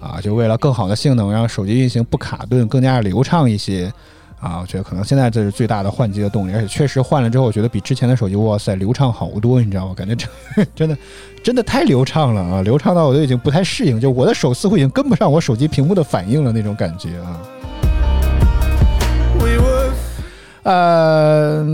[0.00, 3.92] 啊，就为了更好的性能，让手机运行不卡顿，更加流畅一些
[4.40, 6.52] 啊，我觉得可能现在这是最大的换机的动力。
[6.52, 9.94] 而且确实换了之后，我觉得比之前的手机哇塞流畅好多，你知道吗？
[9.94, 10.28] 感觉真
[10.74, 10.98] 真的
[11.44, 17.40] 真的太流畅了啊，流畅到我都已经不太适应，就我的手似乎已经跟不上我手机屏幕的反应了那种感觉啊。
[20.68, 21.64] 呃，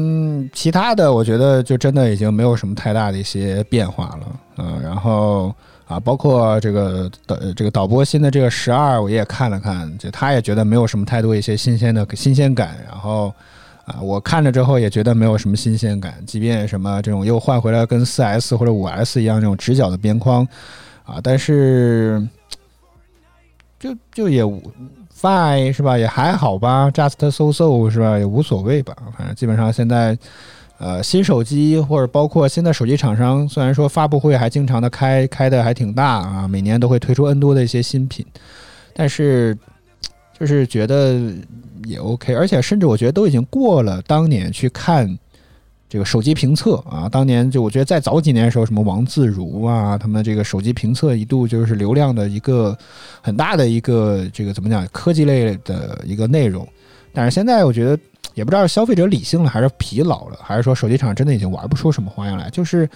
[0.52, 5.52] 其他的我觉得就真的已经没有什么太大的一些变化了，嗯，然后
[5.88, 13.34] 啊，包括这个导这个导播新的这个十二，我也看了看，就他也觉得没有什么太多一些新鲜的新鲜感，然后
[13.84, 20.46] 啊，我看了之后也觉得没有什么新鲜感，即便什么这种又换回来跟四 S 或者五 S 一样这种直角的边框
[21.04, 22.24] 啊，但是
[23.80, 24.44] 就就也。
[25.24, 25.96] Fine 是吧？
[25.96, 28.18] 也还好吧，Just so so 是吧？
[28.18, 28.94] 也无所谓吧。
[29.16, 30.18] 反正基本上现在，
[30.76, 38.26] 呃，新手机或者包括现在手机厂商，虽然说发布会还经常的开，开的还挺大啊，每年都会推出 N 多的一些新品，
[38.92, 39.56] 但是
[40.38, 41.18] 就是觉得
[41.84, 45.18] 也 OK，而且甚至我觉得都已经过了当年去看。
[45.94, 52.76] 这个手机评测啊，当年就我觉得在早几年的时候，什么王自如啊，他们这个手机评测一度就是流量的一个
[53.20, 56.66] 很大的一个这个怎么讲科技类的一个内容。
[57.12, 57.96] 但是现在我觉得
[58.34, 62.50] 也不知道消费者理性了，还是疲劳了，还是说手机厂真的已经玩不出什么花样来。
[62.50, 62.88] 就是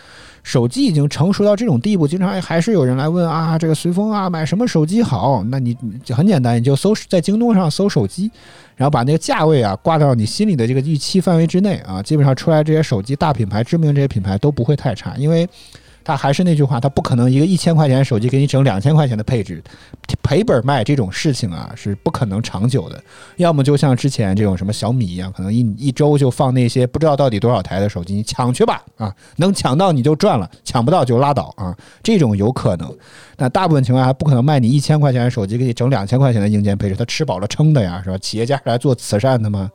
[0.42, 5.42] 手机已经成熟到这种地步，经常还是有人来问啊，这个随风啊买什么手机好？
[5.44, 8.30] 那你就很简单，你就搜在京东上搜手机。
[8.76, 15.48] 然后把那个价位啊挂到你心里的这个预期范围之内啊，基本上出来这些手机大品牌、知名这些品牌都不会太差，因为。
[16.08, 19.62] 他还是那句话，他不可能一个一千块钱手机给你整两千块钱的配置，
[20.22, 22.98] 赔本卖这种事情啊是不可能长久的。
[23.36, 32.90] 要么就像之前这种什么小米一样，可能一一周就放那些不知道到底多少台的手机，你抢去吧啊，能抢到你就赚了，抢不到就拉倒啊，这种有可能。
[33.36, 38.16] 但大部分情况下不可能卖你一千块钱的手机给你整两千块钱的硬件配置，他吃饱了撑的呀，是吧？
[38.16, 39.70] 企业家是来做慈善的吗？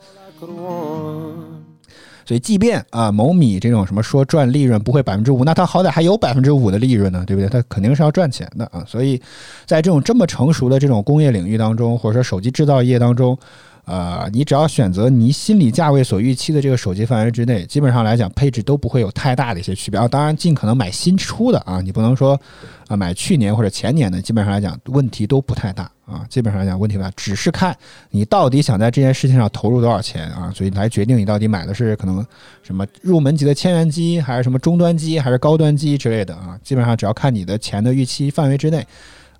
[2.25, 7.49] 所以，即便啊某米这种什么说赚利润不会百分之五，那它好歹还有百分之五的利润呢，对不对？
[7.49, 8.83] 它肯定是要赚钱的啊。
[8.87, 9.21] 所以
[9.65, 13.37] 在这种这么成熟的这种工业领域当中，或者说手机制造业当中
[13.85, 20.07] 呃，你只要选择你心理价位所预期的这个手机范围之内，基本上来讲配置都不会有太大的一些区别啊。
[20.07, 22.39] 当然，尽可能买新出的啊，你不能说
[22.87, 26.25] 啊买去年或者前年的，基本上来讲问题都不太大啊。
[26.29, 27.75] 基本上来讲问题不大，只是看
[28.09, 32.25] 你到底想在这件事情上投入多少钱啊，所以来决定你到底买的是可能
[32.61, 36.57] 什么入门级的千元机，还是什么中端机，还是高端机之类的啊。
[36.63, 38.87] 基本上只要看你的钱的预期范围之内。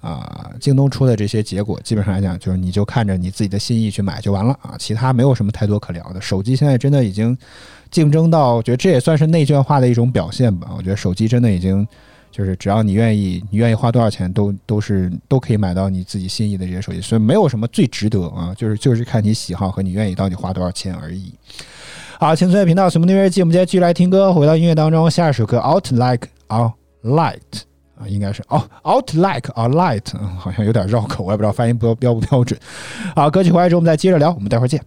[0.04, 6.20] 啊，京东出的这些结果，基本上来讲，就是你就看着你自己的心意去买就完了啊，其他没有什么太多可聊的。
[6.20, 7.36] 手机现在真的已经
[7.90, 10.72] 竞争到，我觉得这也算是内卷化的一种表现吧。
[10.76, 11.88] 我觉得手机真的已经
[12.32, 21.34] 就是只要你愿意，你愿意花多少钱，都都是都可以买到你自己心仪的这些手机，所以没有什么最值得啊，就是就是看你喜好和你愿意到底花多少钱而已。
[22.20, 26.74] 好，青春频道什么音乐记，我们今天继续来听歌，回到音乐当中，下一首歌《Out Like a
[27.04, 27.40] Light》。
[28.08, 30.06] 应该是哦，out like a light，
[30.38, 32.60] 好像有点绕口，我也不知道发音标标不标准。
[33.16, 34.82] 好，歌曲回来之后我们再接着聊，我们待会儿见。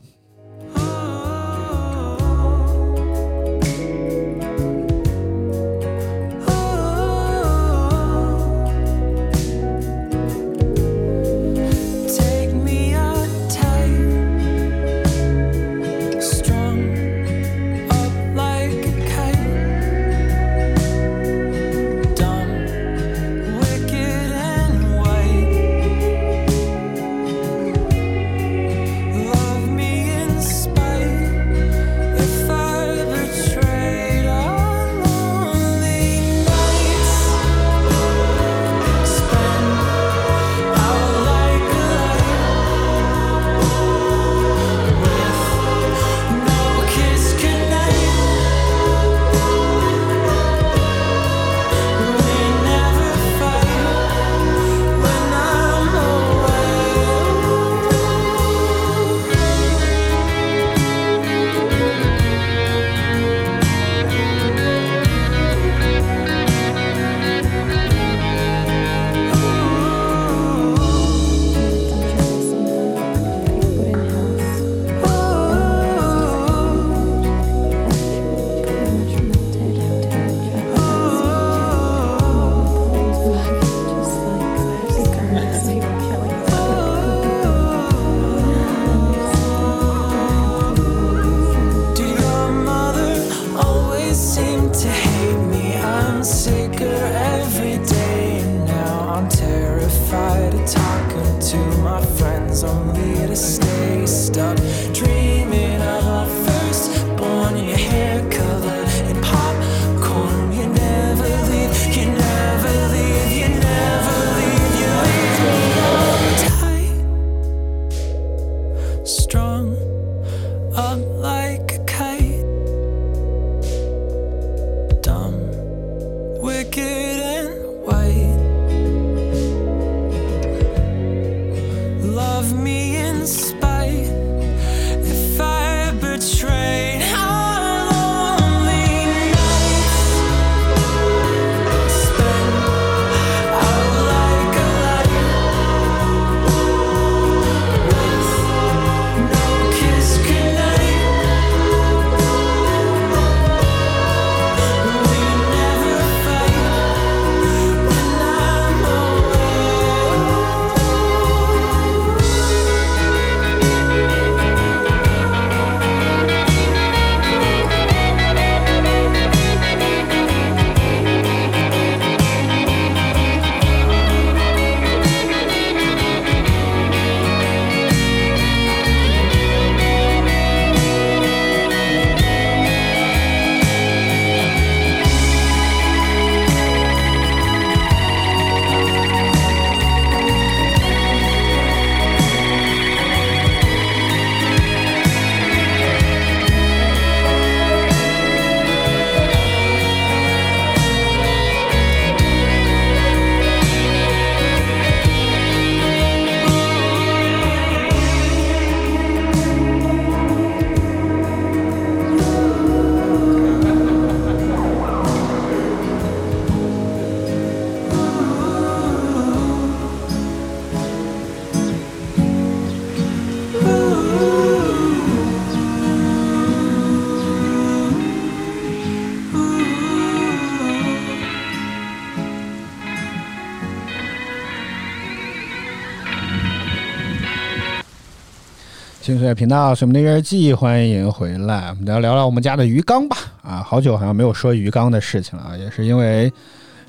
[239.06, 241.68] 清水频道，水木的月日记，欢迎回来。
[241.68, 243.16] 我们来聊聊我们家的鱼缸吧。
[243.40, 246.28] 啊，好久好像没有说鱼缸的事情了啊，也是因为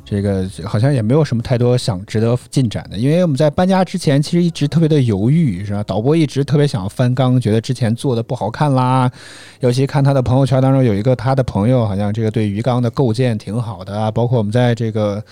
[0.03, 2.97] 这个好像也没有什么太多想值得进展的。
[2.97, 5.83] 因为我们在搬家之前，其实一直特别的犹豫，是吧？
[5.83, 9.07] 导播一直特别想要翻缸，觉得之前做的不好看啦。
[9.59, 14.11] 尤其看他的朋友圈当中有一个他的朋友，好像这个对鱼缸的构建挺好的。
[14.13, 15.23] 包括我们在这个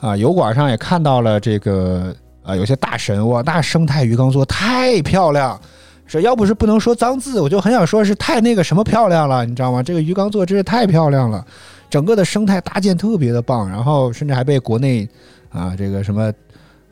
[0.00, 5.58] 啊油管上也看到了这个啊有些大神哇，那生态鱼缸做得太漂亮。
[6.06, 9.82] 是要不是不能说脏字，我就很想说是太那个什么漂亮了，你知道吗？
[9.82, 11.44] 这个鱼缸做得真是太漂亮了，
[11.90, 15.08] 整个的生态搭建特别的棒，然后甚至还被国内
[15.50, 16.32] 啊这个什么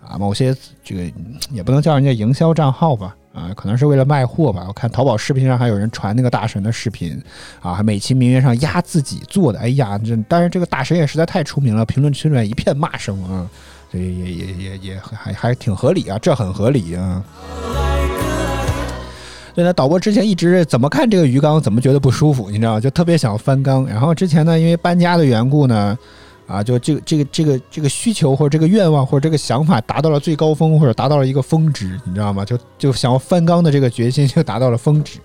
[0.07, 1.03] 啊某些这个
[1.51, 3.15] 也不能叫人家营销账号吧。
[3.35, 4.65] 啊，可能是为了卖货吧。
[4.69, 7.21] 我看淘宝视频上还有人传那个大神的视频，
[7.61, 9.59] 啊，还美其名曰上压自己做的。
[9.59, 13.51] 哎呀，这但是这个大神也实在太出名了，评论区里面一片骂声啊，
[13.91, 17.25] 所以也也也也还还挺合理啊，这很合理啊。
[19.55, 23.87] 所以呢，导播之前一直怎么看这个鱼缸，怎么觉得不舒服，你知道吗，就特别想要翻缸。
[23.87, 25.97] 然后之前呢，因为搬家的缘故呢，
[26.49, 32.45] 啊，就这个这个这个这个需求或者这个愿望或者这个想法达到了最高峰，或者达到了一个峰值，你知道吗？
[32.45, 35.21] 就就想要翻缸的这个决心就达到了峰值。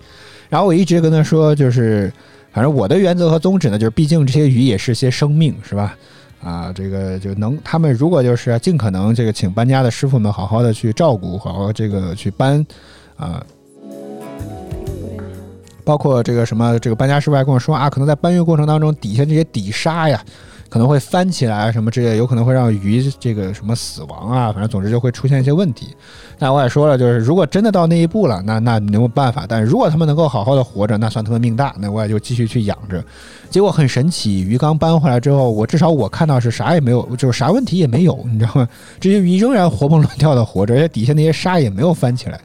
[0.48, 2.12] 然后我一直跟他说，就是
[2.52, 5.96] 反正我的原则和宗旨呢，就是毕竟这些鱼也是些生命，是吧？
[6.40, 12.64] 啊，这个就能他们如果就是尽可能这个请搬家的师傅们好好的去照顾，好好这个去搬
[13.16, 13.44] 啊。
[15.90, 20.22] 包括这个什么，这个搬家师傅还跟我说啊，可能在搬运过程当中，底下这些底沙呀，
[20.68, 25.88] 可能会翻起来，什么这些有可能会让鱼这个什么死亡啊，反正总之就会出现一些问题。
[26.38, 29.46] 那我也说了，就是如果真的到那一步了，那那没有办法。
[29.48, 33.04] 但是如果他们能够好好的活着，那算他们命大，那我也就继续去养着。
[33.50, 38.68] 结果很神奇，鱼缸搬回来之后，我至少我看到是啥也没有，就是啥问题也没有，你知道吗？
[39.00, 42.40] 这些鱼仍然活蹦乱跳的活着，而且底下那些沙也没有翻起来。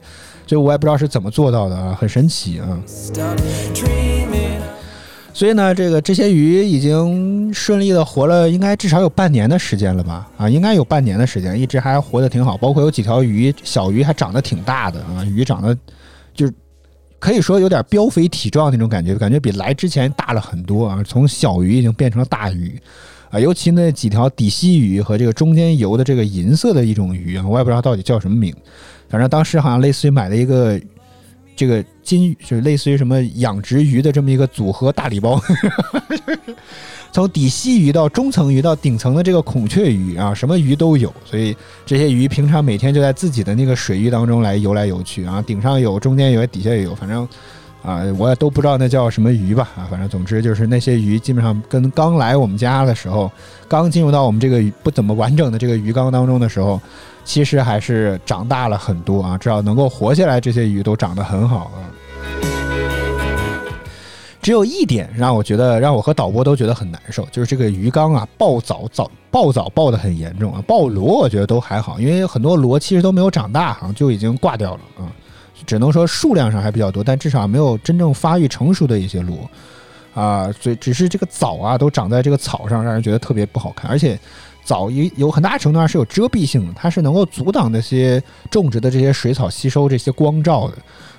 [0.46, 2.78] 所以我也不知道是怎么做到的啊，很神奇啊。
[5.34, 10.26] 所以呢，这个这些鱼已经顺利的活了，应该至少有半年的时间了吧？
[10.38, 12.56] 啊，应该有半年的时间，一直还活得挺好。
[12.56, 15.76] 包括有几条鱼，小鱼还长得挺大的啊，鱼长得
[16.32, 16.54] 就是
[17.18, 21.02] 可以说有点膘肥体壮那种感觉，感觉比来之前大了很多啊。
[21.06, 22.80] 从小鱼已经变成了大鱼
[23.28, 28.54] 啊，尤其那几条底栖鱼和这个中间游的这个银色的一种鱼啊，我也不知道到底叫什么名，
[29.08, 30.80] 反正当时好像类似于买了一个。
[31.58, 35.40] 这个金就是类似于什么养殖鱼的这么一个组合大礼包，
[37.10, 41.10] 从底栖鱼到中层鱼到顶层的这个孔雀鱼啊，什么鱼都有。
[41.24, 47.26] 所以这些鱼平常每天就在自己的那个水域当中来游来游去啊，顶上有，中间有，底下也有，反正
[47.82, 53.32] 啊，我也都不知道那叫什么鱼吧啊，反正总之就是那些鱼基本上跟刚来我们家的时候，
[53.66, 56.78] 刚进入到我们这个不怎么完整的这个鱼缸当中的时候。
[57.26, 61.82] 其实还是长大了很多啊，至少能够活下来，这些鱼都长得很好啊。
[64.40, 70.62] 只有一点让我觉得，让我和导播都觉得很难受，就是这个鱼缸啊，爆藻藻爆藻爆的很严重啊。
[70.68, 75.10] 爆螺我觉得都还好，因为很多螺其实都没有长大，好像就已经挂掉了啊。
[75.66, 79.50] 只能说数量上还比较多，但至少没有真正发育成熟的一些螺
[80.14, 80.48] 啊。
[80.60, 84.16] 所以只是这个藻啊，都长在这个草上，让人觉得特别不好看，而且。
[84.66, 90.74] 藻有有很大程度上是有遮蔽性的，它是能够阻挡那些种植的这些水草吸收这些光照的，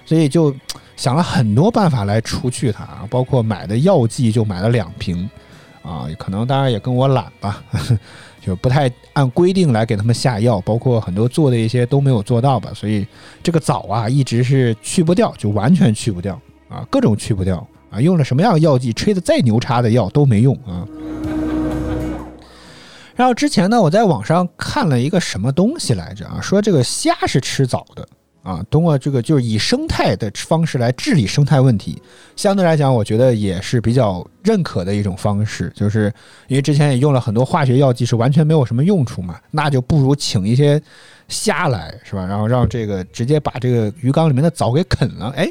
[0.05, 0.53] 所以就
[0.97, 5.29] 想了很多办法来除去它啊，包括买的药剂就买了两瓶，
[5.81, 7.63] 啊，可能当然也跟我懒吧，
[8.45, 13.07] 就不太按规定来给他们下药，包括很多做的一些都没有做到吧，所以
[13.41, 16.37] 这个藻啊一直是去不掉，就完全去不掉
[16.67, 20.85] 啊，各种去不掉啊，用了什么样的药剂，吹的再牛叉的药都没用啊。
[23.17, 26.39] 然后之前呢，我在网上看了一个什么东西来着啊？
[26.39, 28.07] 说这个虾是吃藻的
[28.43, 31.99] 啊，通过这个就是以生态的方式来治理生态问题，
[32.35, 35.73] 相对来讲，我觉得也是比较认可的一种方式。
[35.75, 36.13] 就是
[36.47, 40.79] 因为之前也用了很多化学药剂，是完全没有什么用处嘛，那就不如请一些
[41.27, 42.23] 虾来，是吧？
[42.23, 45.49] 然后让这个直接把这个鱼缸里面的藻给啃了，哎。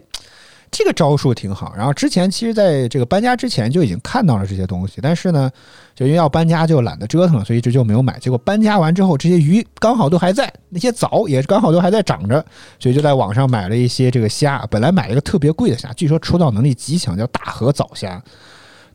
[0.77, 1.72] 这个招数挺好。
[1.74, 5.51] 然后之前其实在这个搬家之前就已经看到了这些东西，但是呢，
[5.95, 8.18] 就因为要搬家就懒得折腾了，所以一直就没有买。
[8.18, 12.45] 结果搬家完之后，这些鱼刚好都还在，那些藻也刚好都还在长着，
[12.79, 14.66] 所以就在网上买了一些这个虾。
[14.70, 18.22] 本来买了一个特别贵的虾，据说出道能力极强，叫大河藻虾。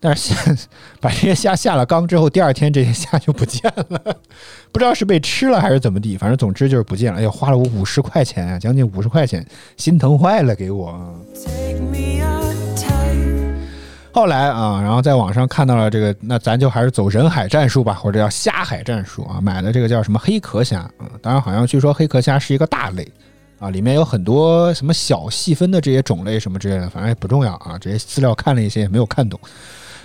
[0.03, 0.57] 但是现
[0.99, 3.99] 把这些虾下了缸之后，第二天这些虾就不见了，
[4.71, 7.19] 不知道是被吃了还是怎么地，反正总之就是不见了。
[7.19, 9.45] 哎呀，花了我五十块钱啊，将近五十块钱，
[9.77, 10.99] 心疼坏了给我。
[14.11, 23.07] 后来啊，然后在网上看到了这个，那咱就还是走人海战术吧，或者叫虾海战术啊，买的这个叫什么黑壳虾啊、嗯，当然好像据说黑壳虾是一个大类
[23.59, 27.77] 啊，里面有很多什么小细分的这些种类什么之类的，反正也不重要啊。
[27.79, 29.39] 这些资料看了一些也没有看懂，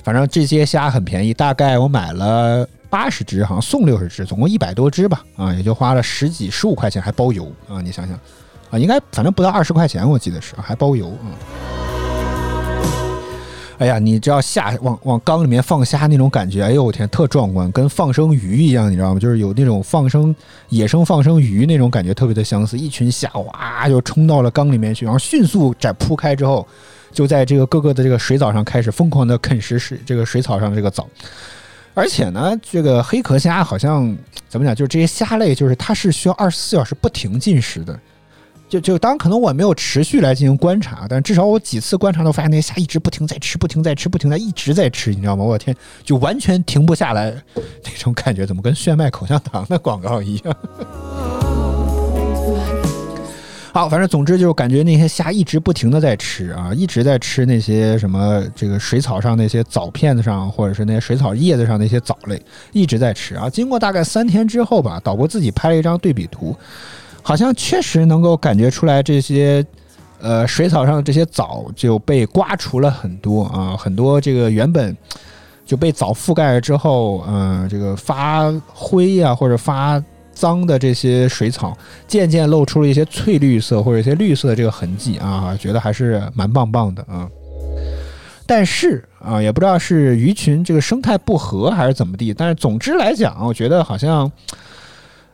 [0.07, 8.16] 反正这些虾很便宜，大概我买了八十只，好像送六十只，总共一百多只吧，啊，也就花了十几十五块钱，还包邮啊，你想想
[8.70, 11.26] 啊，应该反正不到二十块钱，我记得是还包邮啊。
[13.78, 19.18] 哎呀，你知道下往往缸里面放虾那种感觉，哎呦我天，特壮观，跟放生鱼一样，你知道吗？
[19.18, 20.32] 就是有那种放生
[20.68, 22.78] 野生放生鱼那种感觉，特别的相似。
[22.78, 26.64] 一群虾哇就冲到了缸里面去，然后迅速展铺开之后，
[27.12, 31.09] 就在这个各个的这个水藻上开始疯狂的啃食水这个水草上的这个藻。
[31.94, 34.14] 而且呢，这个黑壳虾好像
[34.48, 37.98] 怎么讲，就是这些虾类，就是它是需要二十四小时不停进食的。
[38.68, 45.44] 就就当可能我没有持续来进行观察，但至少我几次观察都发现那些虾一直不停在吃，不停在吃，不停在一直在吃，你知道吗？
[45.44, 50.57] 我天，就完全停不下来，那种感觉怎么跟炫迈口香糖的广告一样？
[53.77, 62.41] 好，反正总之就是感觉那些虾一直不停的在吃啊，一直在吃那些什么这个水草上那些藻片子上，或者是那些水草叶子上那些藻类，
[62.72, 63.51] 一直在吃啊。
[63.51, 66.57] 经过大概三天之后吧，导播自己拍了一张对比图。
[67.20, 69.62] 好像确实能够感觉出来，这些
[70.22, 74.97] 呃水草上的这些藻就被刮除了很多啊，很多这个原本
[75.66, 80.03] 就被藻覆盖了之后，嗯、这个发灰呀、或者发
[80.37, 81.76] 脏的这些水草，
[82.07, 87.26] 渐渐露出了一些翠绿色或者一些绿色的这个痕迹啊，觉得还是蛮棒棒的啊。
[88.47, 94.30] 但是啊，也不知道是鱼群这个生态不合还是怎么地，但是总之来讲，我觉得好像。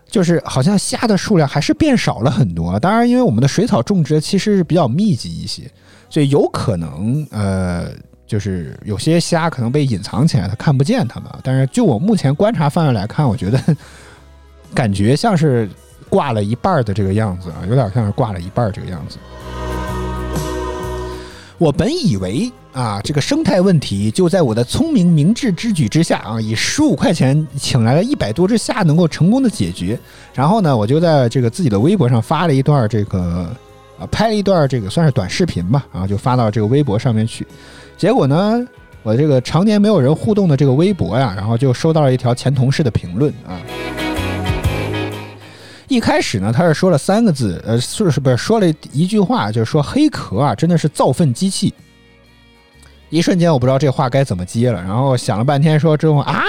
[0.09, 2.79] 就是好像虾的数量还是变少了很多。
[2.79, 5.63] 当然，因为我们的水草种植其实是比较密集一些，
[6.11, 7.87] 所以有可能呃，
[8.27, 11.31] 就是有些虾可能被隐藏起来，它看不见它们。
[11.43, 13.59] 但是就我目前观察范围来看，我觉得
[14.75, 15.69] 感觉像是
[16.09, 19.19] 挂了一半的这个样子啊，有点像是挂了一半这个样子。
[21.59, 29.97] 我本以为啊，这个生态问题就在我的聪明明智之举之下啊，以十五块钱请来了一百多只虾，能够成功的解决。
[30.35, 33.49] 然后呢，我就在这个自己的微博上发了一段这个
[33.97, 37.47] 啊，拍了一段这个算是短视频吧，然后就发到这个微博上面去。
[37.97, 38.61] 结果呢，
[39.05, 43.55] 我这个常年没有人互动的这个微博呀，然后就收到了一条前同事的评论啊。
[45.93, 51.75] 一开始呢，他是说了三个字，呃，是是不是说了一句话，就是说黑壳啊，真的是造粪机器。
[53.11, 56.43] 一瞬间我不知道这话该怎么接了，然后想了半天说之后啊，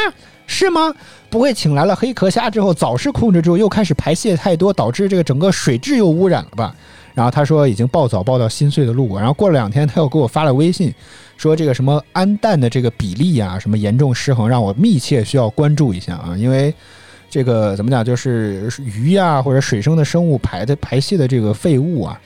[0.47, 0.93] 是吗？
[1.29, 6.73] 不会请来了黑壳虾之后，早市控制之后又开始排泄太多，导致这个整个水质又污染了吧？
[7.13, 10.93] 然后他说已经抱早抱到心碎的路过，然后过了两天他又给我发了微信，
[11.35, 16.73] 说这个什么氨氮的这个比例啊，什么严重失衡，让我密切需要关注一下啊，因为。
[17.33, 18.05] 这个怎么讲？
[18.05, 22.21] 就是鱼呀、或者水生的生物排的排泄的这个废物啊，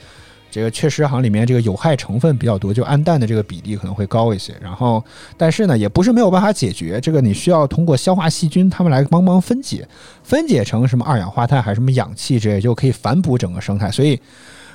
[0.51, 4.53] 这个确实好像里面这个有害成分比较多，就氨氮的这个比例可能会高一些。
[4.61, 5.01] 然后，
[5.37, 9.87] 但是呢，也不是没有办法解决，这个你需要通过消化细菌它们来帮忙分解，
[10.23, 13.89] 分解成什么二氧化碳还是什么氧气之类，就可以反哺整个生态。
[13.89, 14.19] 所以，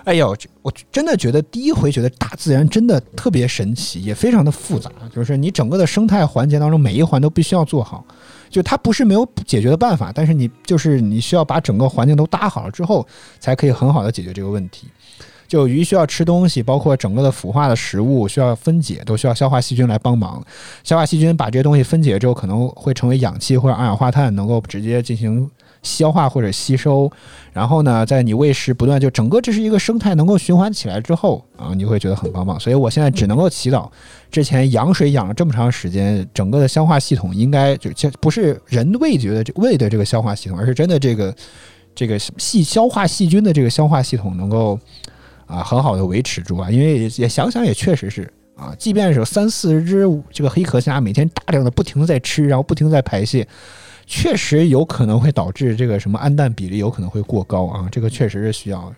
[0.04, 8.02] 哎呦，我真的觉得第一回觉得大自然真的特别神奇，也非常的复杂，就是你整个的生态环节当中每一环都必须要做好。
[8.52, 13.04] 就它不是没有解决的办法，但是你就是你需要把整个环境都搭好了之后，
[13.40, 14.86] 才可以很好的解决这个问题。
[15.48, 20.42] 就鱼需要吃东西，包括整个的腐化的食物需要分解，都需要消化细菌来帮忙。
[20.82, 25.50] 消化细菌把这些东西分解之后，可能会成为氧气或者二氧化碳，能够直接进行
[25.82, 27.10] 消化或者吸收。
[27.52, 32.58] 然后呢，在你喂食不断，就整个这是一个生态能够循环起来之后啊，你会觉得很棒棒。
[32.58, 33.90] 所以我现在只能够祈祷，
[34.30, 41.34] 之前养水养了这么长时间，整个的消化系统应该就不是人味觉的这胃的这个消化系统，而是真的这个
[41.94, 44.78] 这个细消化细菌的这个消化系统能够
[45.44, 46.70] 啊很好的维持住啊。
[46.70, 53.46] 因为也想想也确实是啊，即便是有三四十只这个黑壳虾每天大量的不停的在吃，然后不停在排泄。
[54.14, 58.92] 确实有可能会导致这个什么氨氮比例有可能会过高啊，这个确实是需要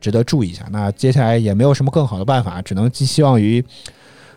[0.00, 0.66] 值得注意一下。
[0.72, 3.62] 那接下来也没有什么更好的办法，只能寄希望于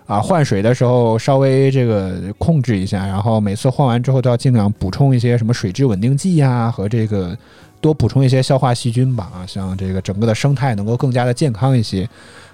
[0.06, 7.36] 啊换水的时候稍微这个控制一下，然后每次换完之后都要尽量补充一些什么水质稳定剂呀、和这个
[7.80, 12.06] 多补充一些消化细菌吧啊，像这个整个的生态能够更加的健康一些。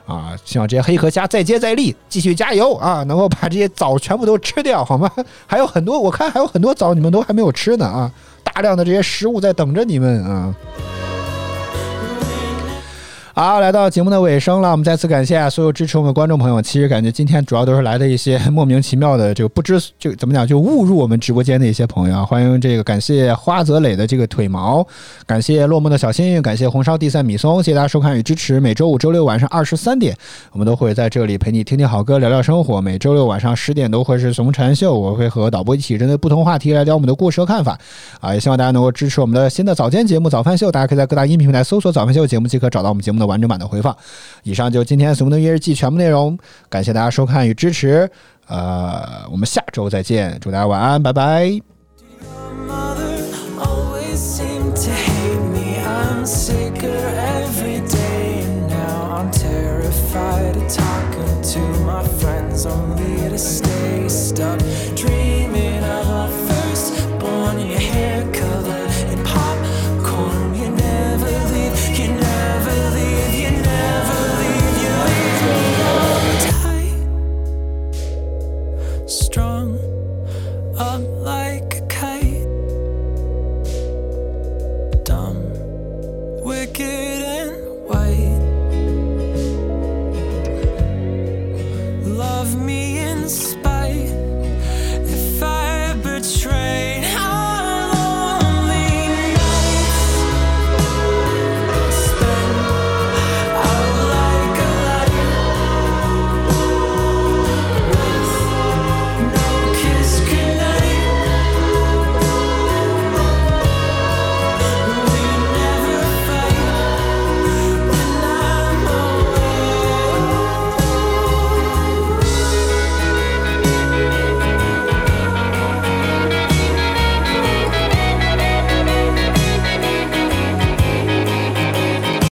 [0.05, 3.03] 啊，希望这些黑壳虾再接再厉，继续加油啊！
[3.03, 5.09] 能够把这些藻全部都吃掉，好吗？
[5.47, 8.11] 还有很多，我看还有很多藻你们都还没有吃呢啊！
[8.43, 10.53] 大量的这些食物在等着你们啊！
[13.37, 16.61] 好，来到节目的尾声了，我们再次感谢所有支持我们的观众朋友。
[16.61, 24.87] 其实感觉今天主要都是来的一些莫名其妙的这个不知就怎么讲就误入我们直播间的一些朋友啊，欢迎这个感谢花泽磊的这个腿毛，
[25.25, 28.57] 感谢落寞的小幸运，感谢红烧地三米松，谢谢大家收看与支持。
[28.57, 30.15] 每周五、周六晚上二十三点，
[30.53, 32.79] 我们都会在这里陪你听听好歌，聊聊生活。
[32.79, 37.77] 每周六晚上十点都会是怂禅秀，我会和导播一起针对不同话题来聊我们的故事和看法
[38.21, 43.95] 啊，也希望大家能够支持我们的新的早间节目《早饭秀》，大家可以在各大音频平台搜索“早饭秀”节目即可找到我们节目的完整版的回放。
[44.43, 46.37] 以上就是今天《索蒙德日记》全部内容，
[46.69, 48.09] 感谢大家收看与支持。
[48.47, 51.59] 呃，我们下周再见，祝大家晚安，拜拜。